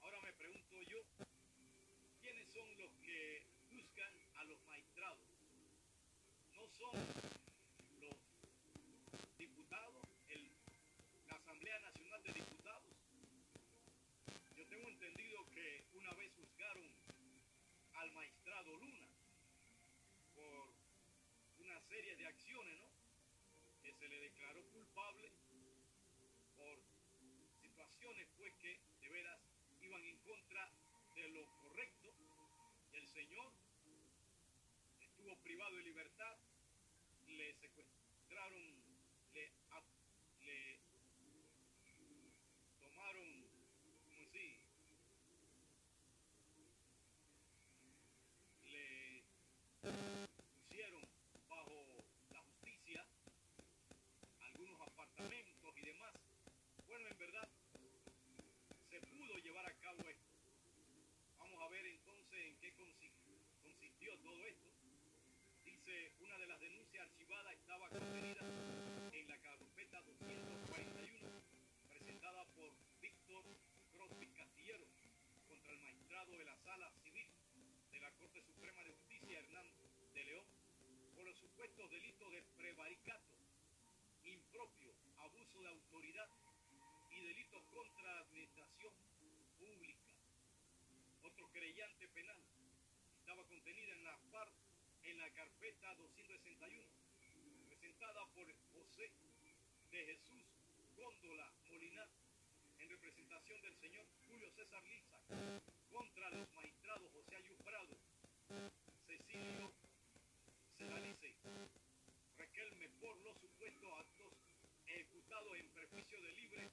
Ahora 0.00 0.18
me 0.22 0.32
pregunto 0.32 0.82
yo, 0.82 0.98
¿quiénes 2.20 2.48
son 2.52 2.68
los 2.76 2.90
que 3.06 3.46
buscan 3.70 4.12
a 4.34 4.44
los 4.44 4.60
magistrados? 4.64 5.22
No 6.52 6.66
son 6.66 6.98
los 8.00 8.16
diputados, 9.38 10.02
el, 10.30 10.50
la 11.28 11.36
Asamblea 11.36 11.78
Nacional 11.78 12.22
de 12.24 12.32
Diputados. 12.32 12.90
Yo 14.56 14.66
tengo 14.66 14.88
entendido 14.88 15.48
que 15.54 15.84
una 15.94 16.12
vez 16.14 16.32
juzgaron 16.34 16.90
al 17.94 18.12
magistrado 18.12 18.76
Luna 18.76 19.06
por 20.34 20.74
una 21.58 21.80
serie 21.92 22.16
de 22.16 22.26
acciones, 22.26 22.80
¿no? 22.80 22.88
Que 23.82 23.92
se 23.92 24.08
le 24.08 24.18
declaró 24.20 24.64
culpable 24.70 25.30
por 26.56 26.78
situaciones, 27.60 28.28
pues, 28.38 28.54
que 28.54 28.80
de 29.02 29.08
veras 29.10 29.38
iban 29.82 30.02
en 30.02 30.16
contra 30.20 30.70
de 31.14 31.28
lo 31.28 31.44
correcto. 31.60 32.14
Y 32.94 32.96
el 32.96 33.06
Señor 33.08 33.52
estuvo 35.02 35.36
privado 35.42 35.76
de 35.76 35.82
libertad, 35.82 36.38
le 37.26 37.52
secuestraron, 37.60 38.74
le, 39.34 39.52
le 40.46 40.80
tomaron, 42.80 43.44
como 44.06 44.26
si, 44.32 44.64
le 48.64 49.24
pusieron 49.82 51.02
bajo 51.48 52.04
la 52.30 52.40
justicia 52.40 53.04
algunos 54.40 54.80
apartamentos 54.80 55.74
y 55.76 55.82
demás. 55.86 56.14
Bueno, 56.86 57.08
en 57.08 57.18
verdad, 57.18 57.48
se 58.90 59.00
pudo 59.00 59.38
llevar 59.38 59.66
a 59.66 59.74
cabo 59.80 60.08
esto. 60.08 60.32
Vamos 61.38 61.60
a 61.62 61.68
ver 61.68 61.86
entonces 61.86 62.38
en 62.46 62.56
qué 62.56 62.72
consistió 63.62 64.16
todo 64.18 64.46
esto. 64.46 64.70
Dice, 65.64 66.14
una 66.20 66.38
de 66.38 66.46
las 66.46 66.60
denuncias 66.60 67.08
en 67.94 69.28
la 69.28 69.36
carpeta 69.42 70.00
241, 70.00 71.28
presentada 71.90 72.44
por 72.56 72.72
Víctor 73.02 73.44
Crosby 73.92 74.26
Castillero 74.28 74.86
contra 75.46 75.72
el 75.74 75.80
magistrado 75.80 76.32
de 76.32 76.44
la 76.44 76.56
Sala 76.64 76.90
Civil 77.04 77.28
de 77.92 78.00
la 78.00 78.10
Corte 78.12 78.40
Suprema 78.40 78.82
de 78.84 78.92
Justicia, 78.92 79.40
Hernán 79.40 79.66
de 80.14 80.24
León, 80.24 80.46
por 81.14 81.26
los 81.26 81.36
supuestos 81.36 81.90
delitos 81.90 82.32
de 82.32 82.42
prevaricato, 82.56 83.36
impropio, 84.24 84.94
abuso 85.18 85.60
de 85.60 85.68
autoridad 85.68 86.28
y 87.10 87.20
delitos 87.20 87.62
contra 87.74 88.20
administración 88.20 88.94
pública. 89.58 90.14
Otro 91.24 91.46
creyente 91.52 92.08
penal 92.08 92.40
estaba 93.20 93.44
contenida 93.44 93.92
en 93.92 94.04
la 94.04 94.16
FARC 94.30 94.52
en 95.02 95.18
la 95.18 95.28
carpeta 95.34 95.94
261, 95.96 96.91
por 98.02 98.46
José 98.74 99.12
de 99.92 100.04
Jesús 100.04 100.42
Góndola 100.96 101.52
Molinar, 101.70 102.08
en 102.78 102.88
representación 102.88 103.60
del 103.62 103.76
señor 103.76 104.06
Julio 104.26 104.50
César 104.50 104.82
Liza, 104.82 105.18
contra 105.88 106.30
los 106.30 106.52
magistrados 106.52 107.12
José 107.12 107.36
Ayú 107.36 107.56
Prado, 107.62 107.96
Cecilio 109.06 109.72
Sedalice, 110.76 111.34
Raquelme 112.38 112.88
por 113.00 113.16
los 113.18 113.38
supuestos 113.38 113.92
actos 113.96 114.32
ejecutados 114.86 115.56
en 115.56 115.68
perjuicio 115.70 116.18
libre, 116.18 116.70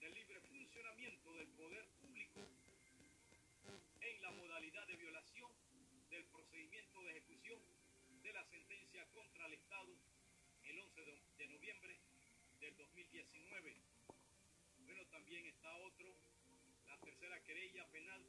del 0.00 0.14
libre 0.14 0.40
funcionamiento 0.42 1.32
del 1.34 1.48
poder 1.48 1.86
público 2.00 2.40
en 4.00 4.22
la 4.22 4.30
modalidad 4.30 4.86
de 4.86 4.96
violación 4.96 5.50
del 6.08 6.24
procedimiento 6.26 7.02
de 7.02 7.10
ejecución 7.10 7.58
de 8.22 8.32
la 8.32 8.44
sentencia 8.44 9.04
contra 9.12 9.46
el 9.46 9.54
Estado 9.54 9.62
el 9.62 9.62
11 9.62 9.68
de 9.68 9.71
noviembre 11.62 11.96
del 12.58 12.76
2019. 12.76 13.76
Bueno, 14.84 15.06
también 15.12 15.46
está 15.46 15.72
otro, 15.76 16.12
la 16.88 16.96
tercera 16.98 17.40
querella 17.44 17.86
penal 17.92 18.20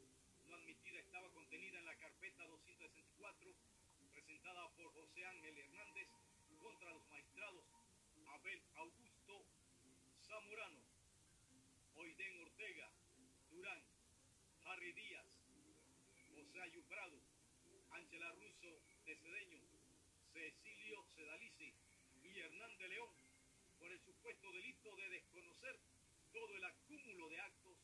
no 0.45 0.53
admitida 0.53 0.99
estaba 0.99 1.27
contenida 1.31 1.79
en 1.79 1.85
la 1.85 1.95
carpeta 1.95 2.45
264 2.45 3.55
presentada 4.11 4.69
por 4.77 4.93
José 4.93 5.25
Ángel 5.25 5.57
Hernández 5.57 6.07
contra 6.61 6.93
los 6.93 7.09
magistrados 7.09 7.65
Abel 8.35 8.61
Augusto 8.75 9.45
Zamorano, 10.27 10.83
Oiden 11.95 12.39
Ortega, 12.39 12.87
Durán, 13.49 13.81
Harry 14.65 14.93
Díaz, 14.93 15.25
José 16.35 16.61
Ayubrado, 16.61 17.17
Ángela 17.89 18.31
Russo 18.33 18.79
de 19.07 19.15
Cedeño, 19.15 19.59
Cecilio 20.33 21.03
Sedalici 21.15 21.73
y 22.23 22.39
Hernán 22.39 22.77
de 22.77 22.87
León 22.89 23.22
supuesto 24.23 24.51
delito 24.53 24.95
de 24.95 25.09
desconocer 25.09 25.79
todo 26.31 26.55
el 26.55 26.63
acúmulo 26.63 27.27
de 27.27 27.41
actos 27.41 27.75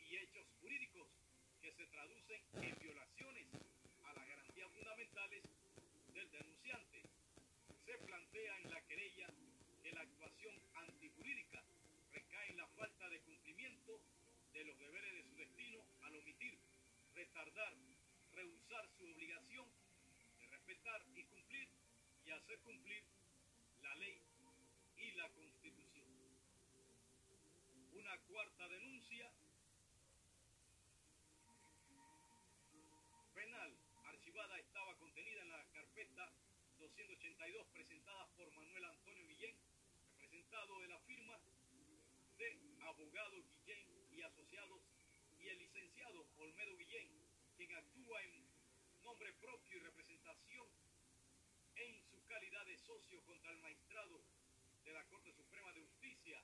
y 0.00 0.16
hechos 0.16 0.44
jurídicos 0.60 1.06
que 1.62 1.70
se 1.70 1.86
traducen 1.86 2.42
en 2.54 2.76
violaciones 2.80 3.46
a 4.02 4.12
las 4.12 4.26
garantías 4.26 4.68
fundamentales 4.72 5.44
del 6.12 6.28
denunciante. 6.32 7.02
Se 7.86 7.98
plantea 7.98 8.58
en 8.62 8.70
la 8.70 8.80
querella 8.88 9.28
que 9.80 9.92
la 9.92 10.00
actuación 10.00 10.60
antijurídica 10.74 11.62
recae 12.14 12.50
en 12.50 12.56
la 12.56 12.66
falta 12.66 13.08
de 13.08 13.20
cumplimiento 13.20 14.00
de 14.52 14.64
los 14.64 14.76
deberes 14.76 15.14
de 15.14 15.22
su 15.22 15.36
destino 15.36 15.84
al 16.02 16.16
omitir, 16.16 16.58
retardar, 17.14 17.76
rehusar 18.32 18.88
su 18.98 19.06
obligación 19.06 19.68
de 20.40 20.46
respetar 20.48 21.00
y 21.14 21.22
cumplir 21.26 21.68
y 22.26 22.30
hacer 22.32 22.58
cumplir 22.58 23.04
la 23.82 23.94
ley 23.94 24.20
y 25.02 25.12
la 25.12 25.28
constitución. 25.28 25.59
Una 28.10 28.18
cuarta 28.22 28.66
denuncia 28.66 29.30
penal. 33.32 33.78
Archivada 34.02 34.58
estaba 34.58 34.96
contenida 34.96 35.42
en 35.42 35.50
la 35.50 35.64
carpeta 35.70 36.32
282 36.80 37.66
presentada 37.68 38.26
por 38.34 38.50
Manuel 38.50 38.84
Antonio 38.86 39.24
Guillén, 39.28 39.54
representado 40.18 40.80
de 40.80 40.88
la 40.88 40.98
firma 41.02 41.38
de 42.36 42.58
abogados 42.80 43.44
Guillén 43.52 43.86
y 44.10 44.22
asociados 44.22 44.82
y 45.38 45.46
el 45.46 45.58
licenciado 45.58 46.26
Olmedo 46.38 46.76
Guillén, 46.78 47.08
quien 47.56 47.72
actúa 47.76 48.22
en 48.24 48.44
nombre 49.04 49.32
propio 49.34 49.78
y 49.78 49.80
representación 49.82 50.66
en 51.76 52.02
su 52.10 52.24
calidad 52.26 52.66
de 52.66 52.76
socio 52.76 53.22
contra 53.22 53.52
el 53.52 53.58
magistrado 53.58 54.20
de 54.82 54.92
la 54.94 55.04
Corte 55.04 55.32
Suprema 55.32 55.72
de 55.74 55.82
Justicia, 55.82 56.42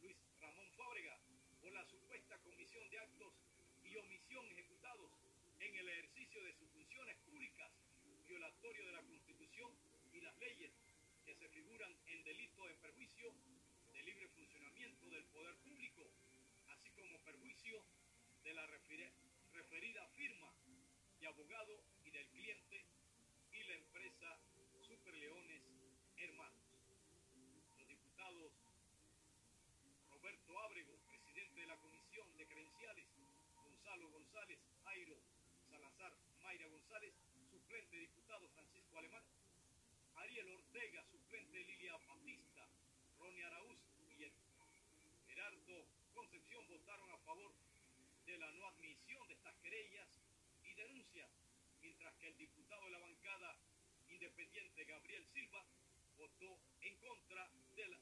Luis 0.00 0.16
Ramón 0.40 0.71
Fábrega, 0.82 1.16
por 1.60 1.72
la 1.72 1.84
supuesta 1.84 2.36
comisión 2.38 2.90
de 2.90 2.98
actos 2.98 3.32
y 3.84 3.94
omisión 3.94 4.44
ejecutados 4.50 5.12
en 5.60 5.76
el 5.76 5.88
ejercicio 5.88 6.42
de 6.42 6.52
sus 6.54 6.68
funciones 6.70 7.16
públicas, 7.18 7.70
violatorio 8.26 8.86
de 8.86 8.92
la 8.92 9.02
Constitución 9.02 9.70
y 10.12 10.20
las 10.20 10.36
leyes 10.38 10.72
que 11.24 11.36
se 11.36 11.48
figuran 11.50 11.96
en 12.06 12.24
delito 12.24 12.68
en 12.68 12.76
perjuicio 12.78 13.32
del 13.92 14.06
libre 14.06 14.26
funcionamiento 14.30 15.08
del 15.08 15.24
poder 15.26 15.54
público, 15.58 16.10
así 16.66 16.90
como 16.90 17.16
perjuicio 17.22 17.84
de 18.42 18.52
la 18.52 18.66
referida 18.66 20.08
firma 20.16 20.52
de 21.20 21.26
abogado 21.28 21.91
Roberto 30.52 30.98
presidente 31.08 31.60
de 31.60 31.66
la 31.66 31.76
Comisión 31.76 32.36
de 32.36 32.46
Credenciales, 32.46 33.06
Gonzalo 33.56 34.08
González, 34.10 34.58
Jairo 34.84 35.16
Salazar, 35.70 36.12
Mayra 36.42 36.66
González, 36.68 37.14
suplente 37.50 37.96
diputado 37.96 38.48
Francisco 38.50 38.98
Alemán, 38.98 39.24
Ariel 40.16 40.48
Ortega, 40.50 41.04
suplente 41.10 41.58
Lilia 41.64 41.96
Batista, 42.06 42.68
Ronnie 43.18 43.44
Araúz 43.44 43.78
y 44.10 44.30
Gerardo 45.26 45.86
Concepción 46.14 46.66
votaron 46.68 47.10
a 47.10 47.18
favor 47.18 47.52
de 47.52 47.72
de 48.26 48.38
la 48.38 48.50
no 48.52 48.66
admisión 48.66 49.26
de 49.28 49.34
estas 49.34 49.54
querellas 49.56 50.08
y 50.64 50.74
denuncias, 50.74 51.28
mientras 51.82 52.14
que 52.14 52.28
el 52.28 52.36
diputado 52.38 52.84
de 52.84 52.90
la 52.92 52.98
bancada 52.98 53.56
independiente 54.08 54.84
Gabriel 54.84 55.26
Silva 55.34 55.64
votó 56.16 56.58
en 56.80 56.96
contra 56.96 57.50
del 57.76 57.96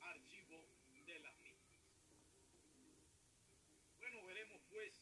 archivo 0.00 0.64
de 1.06 1.18
las 1.20 1.36
mismas. 1.42 1.78
Bueno, 4.00 4.24
veremos 4.24 4.60
pues 4.70 4.92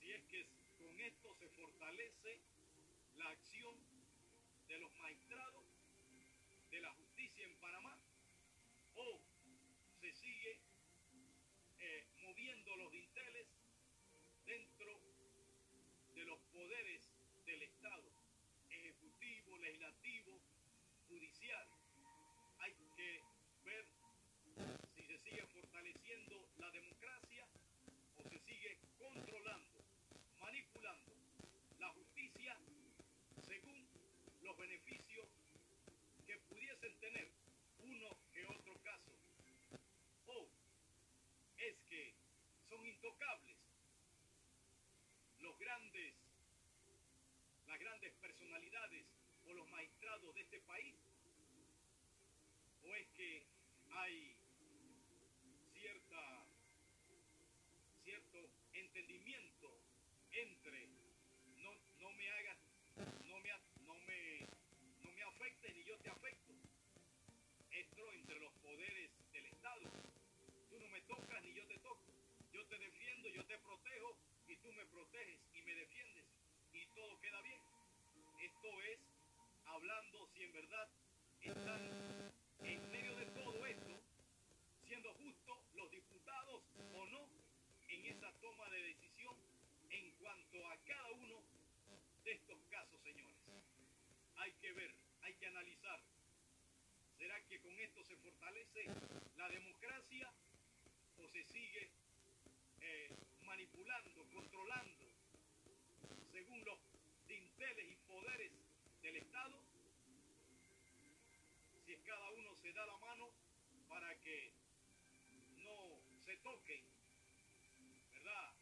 si 0.00 0.10
es 0.10 0.24
que 0.24 0.46
con 0.78 1.00
esto 1.00 1.34
se 1.36 1.48
fortalece 1.78 2.40
la 3.18 3.28
acción 3.30 3.74
de 4.66 4.78
los 4.78 4.92
magistrados 4.96 5.64
de 6.72 6.80
la 6.80 6.90
justicia 6.90 7.46
en 7.46 7.54
Panamá 7.60 7.96
o 8.96 9.20
se 10.00 10.12
sigue 10.12 10.58
eh, 11.78 12.04
moviendo 12.22 12.76
los 12.76 12.90
dinteles 12.90 13.46
dentro 14.44 15.00
de 16.16 16.24
los 16.24 16.38
poderes 16.52 17.02
del 17.46 17.62
Estado, 17.62 18.10
ejecutivo, 18.70 19.58
legislativo, 19.58 20.40
judicial. 21.08 21.68
Hay 22.58 22.74
que 22.96 23.22
ver 23.64 23.86
si 24.96 25.02
se 25.04 25.18
sigue 25.18 25.46
fortaleciendo 25.46 26.44
la 26.58 26.70
democracia 26.72 27.46
o 28.16 28.28
se 28.28 28.38
sigue 28.40 28.78
controlando, 28.98 29.84
manipulando 30.40 31.18
la 31.78 31.88
justicia 31.90 32.56
según 33.46 33.88
los 34.42 34.56
beneficios 34.56 35.28
que 36.26 36.36
pudiesen 36.50 36.98
tener 36.98 37.30
uno 37.84 38.08
que 38.32 38.44
otro 38.46 38.74
caso. 38.82 39.12
O 40.26 40.48
es 41.58 41.76
que 41.88 42.14
son 42.68 42.84
intocables 42.98 43.56
los 45.38 45.58
grandes, 45.58 46.14
las 47.66 47.78
grandes 47.78 48.12
personalidades 48.14 49.06
o 49.46 49.52
los 49.54 49.68
magistrados 49.68 50.34
de 50.34 50.40
este 50.40 50.60
país. 50.62 50.96
O 52.82 52.94
es 52.94 53.06
que 53.16 53.46
hay 53.90 54.34
cierta, 55.74 56.44
cierto 58.02 58.50
entendimiento 58.72 59.80
entre 60.32 60.88
no, 61.62 61.70
no 62.00 62.10
me 62.12 62.30
hagas, 62.30 62.58
no 63.26 63.38
me, 63.40 63.50
no 63.86 63.94
me, 64.06 64.46
no 65.04 65.12
me 65.12 65.22
afectes 65.22 65.74
ni 65.76 65.84
yo 65.84 65.96
te 65.98 66.10
afecto. 66.10 66.52
Esto 67.70 68.12
entre 68.12 68.40
los 68.40 68.52
poderes 68.54 69.10
del 69.32 69.46
Estado. 69.46 69.82
Tú 70.68 70.80
no 70.80 70.88
me 70.88 71.00
tocas 71.02 71.42
ni 71.42 71.54
yo 71.54 71.64
te 71.66 71.78
toco. 71.78 72.02
Yo 72.52 72.66
yo 73.26 73.44
te 73.44 73.58
protejo 73.58 74.16
y 74.46 74.56
tú 74.58 74.72
me 74.72 74.86
proteges 74.86 75.40
y 75.52 75.62
me 75.62 75.74
defiendes 75.74 76.24
y 76.72 76.86
todo 76.94 77.18
queda 77.20 77.40
bien. 77.42 77.60
Esto 78.38 78.82
es 78.82 79.00
hablando 79.66 80.28
si 80.34 80.44
en 80.44 80.52
verdad 80.52 80.88
están 81.40 82.32
en 82.60 82.90
medio 82.92 83.16
de 83.16 83.26
todo 83.26 83.66
esto, 83.66 84.00
siendo 84.86 85.12
justos 85.14 85.58
los 85.74 85.90
diputados 85.90 86.62
o 86.94 87.06
no 87.06 87.28
en 87.88 88.06
esa 88.06 88.32
toma 88.40 88.68
de 88.70 88.82
decisión 88.82 89.36
en 89.90 90.12
cuanto 90.12 90.66
a 90.68 90.76
cada 90.84 91.10
uno 91.10 91.42
de 92.22 92.32
estos 92.32 92.58
casos, 92.70 93.00
señores. 93.02 93.36
Hay 94.36 94.52
que 94.60 94.72
ver, 94.72 94.94
hay 95.22 95.34
que 95.34 95.46
analizar. 95.46 96.00
¿Será 97.18 97.44
que 97.46 97.60
con 97.60 97.80
esto 97.80 98.04
se 98.04 98.16
fortalece 98.16 98.86
la 99.36 99.48
democracia 99.48 100.32
o 101.16 101.28
se 101.28 101.42
sigue 101.42 101.97
controlando, 104.32 105.06
según 106.30 106.62
los 106.64 106.78
dinteles 107.26 107.90
y 107.90 107.96
poderes 108.06 108.52
del 109.02 109.16
Estado? 109.16 109.58
Si 111.86 111.92
es 111.92 112.00
cada 112.02 112.30
uno 112.32 112.54
se 112.56 112.72
da 112.74 112.84
la 112.84 112.98
mano 112.98 113.30
para 113.88 114.14
que 114.20 114.52
no 115.56 116.00
se 116.26 116.36
toquen, 116.36 116.84
¿verdad? 118.12 118.52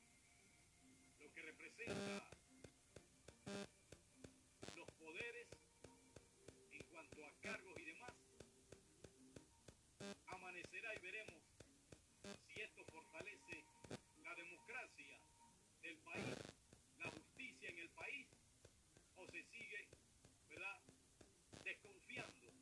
Lo 1.19 1.33
que 1.33 1.43
representa 1.43 2.26
país, 16.07 16.37
la 16.99 17.11
justicia 17.11 17.69
en 17.69 17.79
el 17.79 17.91
país, 17.91 18.27
o 19.17 19.27
se 19.27 19.43
sigue, 19.51 19.89
¿verdad?, 20.49 20.81
desconfiando 21.65 22.53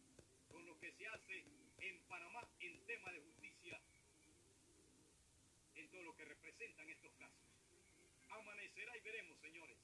con 0.51 0.67
lo 0.67 0.79
que 0.81 0.93
se 0.93 1.07
hace 1.07 1.45
en 1.79 2.01
Panamá 2.09 2.49
en 2.61 2.87
tema 2.87 3.13
de 3.13 3.21
justicia, 3.21 3.81
en 5.75 5.89
todo 5.91 6.03
lo 6.03 6.17
que 6.17 6.25
representan 6.25 6.89
estos 6.91 7.13
casos. 7.19 7.45
Amanecerá 8.31 8.97
y 8.97 9.01
veremos, 9.01 9.39
señores. 9.41 9.84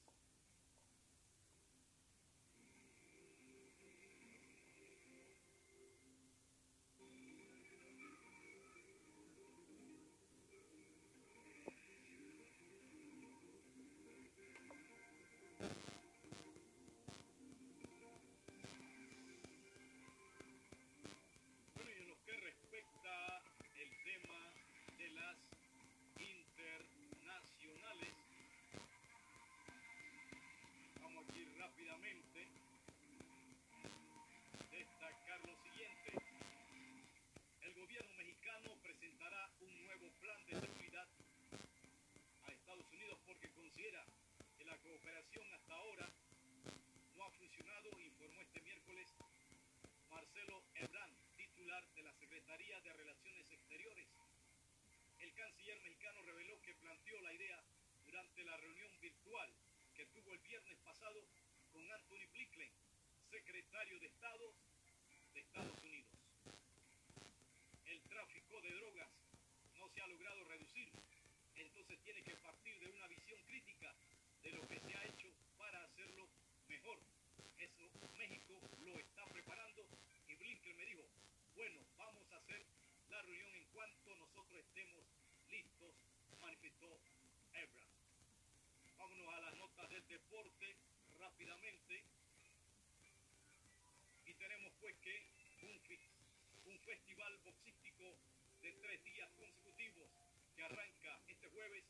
De 52.51 52.93
Relaciones 52.93 53.49
Exteriores. 53.49 54.07
El 55.19 55.33
canciller 55.33 55.79
mexicano 55.83 56.21
reveló 56.23 56.61
que 56.61 56.75
planteó 56.75 57.21
la 57.21 57.31
idea 57.31 57.63
durante 58.03 58.43
la 58.43 58.57
reunión 58.57 58.91
virtual 58.99 59.49
que 59.95 60.05
tuvo 60.07 60.33
el 60.33 60.39
viernes 60.39 60.77
pasado 60.83 61.23
con 61.71 61.89
Anthony 61.89 62.27
Blinken, 62.33 62.69
secretario 63.29 63.99
de 64.01 64.07
Estado 64.07 64.53
de 65.33 65.39
Estados 65.39 65.79
Unidos. 65.81 66.11
El 67.85 68.01
tráfico 68.01 68.61
de 68.61 68.71
drogas 68.71 69.09
no 69.79 69.87
se 69.87 70.01
ha 70.01 70.07
logrado 70.07 70.43
reducir, 70.43 70.91
entonces 71.55 71.99
tiene 72.03 72.21
que 72.21 72.35
partir 72.35 72.77
de 72.79 72.89
una 72.89 73.07
visión 73.07 73.39
crítica 73.47 73.95
de 74.43 74.51
lo 74.51 74.67
que 74.67 74.77
se 74.77 74.97
ha 74.97 75.05
hecho 75.05 75.31
para 75.57 75.85
hacerlo 75.85 76.27
mejor. 76.67 76.99
Eso 77.57 77.89
México 78.17 78.59
lo 78.83 78.99
está 78.99 79.25
preparando 79.27 79.87
y 80.27 80.35
Blinken 80.35 80.75
me 80.75 80.85
dijo, 80.85 81.07
bueno, 81.55 81.79
vamos 81.97 82.31
a 82.31 82.37
hacer 82.37 82.65
la 83.09 83.21
reunión 83.21 83.53
en 83.53 83.65
cuanto 83.65 84.15
nosotros 84.15 84.57
estemos 84.57 85.03
listos, 85.49 85.93
manifestó 86.39 86.97
Ebra. 87.53 87.85
A 89.21 89.39
las 89.39 89.55
notas 89.55 89.87
del 89.89 90.07
deporte 90.07 90.75
rápidamente. 91.19 92.03
Y 94.25 94.33
tenemos 94.33 94.73
pues 94.79 94.95
que 94.97 95.25
un, 95.61 96.71
un 96.71 96.79
festival 96.79 97.37
boxístico 97.43 98.17
de 98.63 98.71
tres 98.81 99.03
días 99.03 99.29
consecutivos 99.37 100.09
que 100.55 100.63
arranca 100.63 101.21
este 101.27 101.47
jueves, 101.49 101.83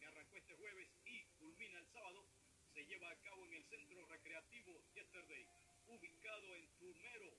que 0.00 0.06
arrancó 0.06 0.36
este 0.38 0.54
jueves 0.54 0.88
y 1.04 1.24
culmina 1.38 1.78
el 1.78 1.86
sábado, 1.92 2.24
se 2.72 2.86
lleva 2.86 3.10
a 3.10 3.16
cabo 3.16 3.44
en 3.46 3.52
el 3.52 3.64
Centro 3.64 4.06
Recreativo 4.06 4.80
Yesterday, 4.94 5.46
ubicado 5.88 6.56
en 6.56 6.66
Turmero, 6.78 7.34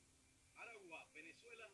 Aragua, 0.57 1.07
Venezuela, 1.13 1.69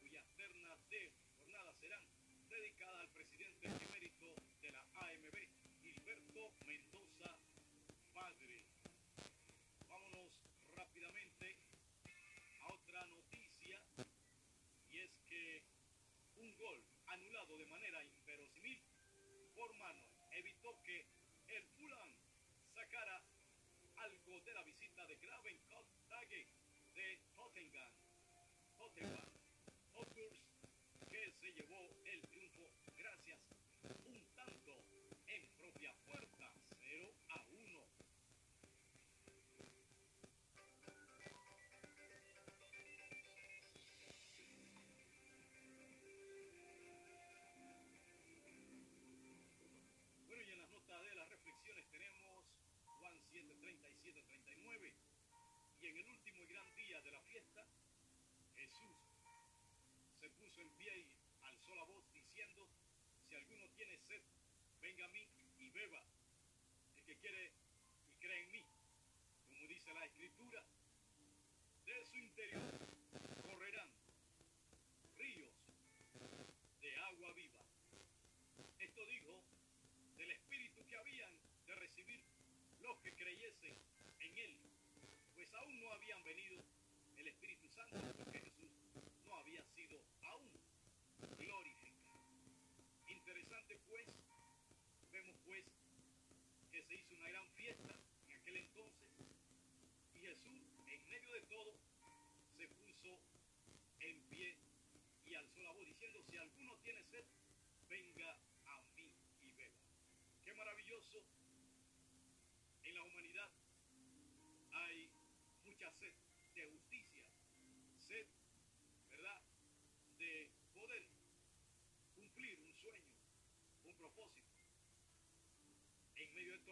cuyas 0.00 0.24
ternas 0.36 0.90
de 0.90 1.12
jornada 1.38 1.72
serán 1.80 2.02
dedicadas 2.48 3.00
al 3.00 3.08
presidente 3.10 3.91
evitó 20.32 20.80
que 20.82 21.06
el 21.48 21.64
Fulham 21.76 22.14
sacara 22.74 23.22
algo 23.96 24.40
de 24.40 24.54
la 24.54 24.62
visita 24.62 25.06
de 25.06 25.16
Gravenkopf 25.16 25.88
de 26.94 27.20
Tottenham. 27.34 27.92
Tottenham. 28.78 29.31
Y 55.82 55.88
en 55.88 55.96
el 55.96 56.08
último 56.10 56.42
y 56.42 56.46
gran 56.46 56.74
día 56.76 57.00
de 57.00 57.10
la 57.10 57.20
fiesta, 57.22 57.66
Jesús 58.54 58.96
se 60.20 60.30
puso 60.30 60.60
en 60.60 60.70
pie 60.74 60.96
y 60.96 61.44
alzó 61.44 61.74
la 61.74 61.82
voz 61.82 62.04
diciendo, 62.14 62.68
si 63.28 63.34
alguno 63.34 63.68
tiene 63.70 63.98
sed, 63.98 64.22
venga 64.80 65.04
a 65.04 65.08
mí 65.08 65.26
y 65.58 65.70
beba. 65.70 66.04
El 66.96 67.04
que 67.04 67.16
quiere 67.16 67.50
y 68.08 68.14
cree 68.14 68.44
en 68.44 68.52
mí, 68.52 68.64
como 69.48 69.66
dice 69.66 69.92
la 69.92 70.04
escritura, 70.04 70.64
de 71.84 72.06
su 72.06 72.16
interior 72.16 72.62
correrán 73.42 73.90
ríos 75.18 75.52
de 76.80 76.96
agua 76.96 77.32
viva. 77.32 77.58
Esto 78.78 79.04
dijo 79.06 79.42
del 80.16 80.30
espíritu 80.30 80.86
que 80.86 80.96
habían 80.96 81.32
de 81.66 81.74
recibir 81.74 82.22
los 82.82 82.98
que 83.00 83.12
creyesen 83.14 83.76
en 84.20 84.38
él, 84.38 84.56
pues 85.34 85.52
aún 85.54 85.71
no 85.82 85.92
habían 85.92 86.22
venido 86.22 86.62
el 87.16 87.26
Espíritu 87.26 87.68
Santo 87.68 87.98
porque 88.16 88.38
Jesús 88.40 88.70
no 89.26 89.36
había 89.36 89.62
sido 89.74 90.00
aún 90.22 90.48
glorificado. 91.36 92.24
Interesante 93.08 93.76
pues, 93.88 94.06
vemos 95.10 95.36
pues 95.44 95.64
que 96.70 96.82
se 96.82 96.94
hizo 96.94 97.14
una 97.14 97.28
gran 97.28 97.48
fiesta 97.54 98.01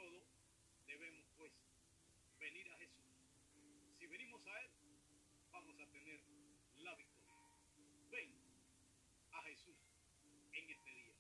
todo, 0.01 0.23
debemos 0.87 1.27
pues 1.37 1.53
venir 2.39 2.71
a 2.73 2.77
Jesús. 2.79 3.05
Si 3.99 4.07
venimos 4.07 4.47
a 4.47 4.61
Él, 4.63 4.71
vamos 5.53 5.79
a 5.79 5.87
tener 5.93 6.21
la 6.79 6.95
victoria. 6.95 7.45
Ven 8.11 8.33
a 9.33 9.43
Jesús 9.43 9.77
en 10.53 10.71
este 10.71 10.91
día, 10.95 11.15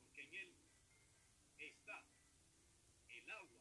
porque 0.00 0.22
en 0.22 0.34
Él 0.34 0.54
está 1.58 2.02
el 3.08 3.30
agua 3.30 3.59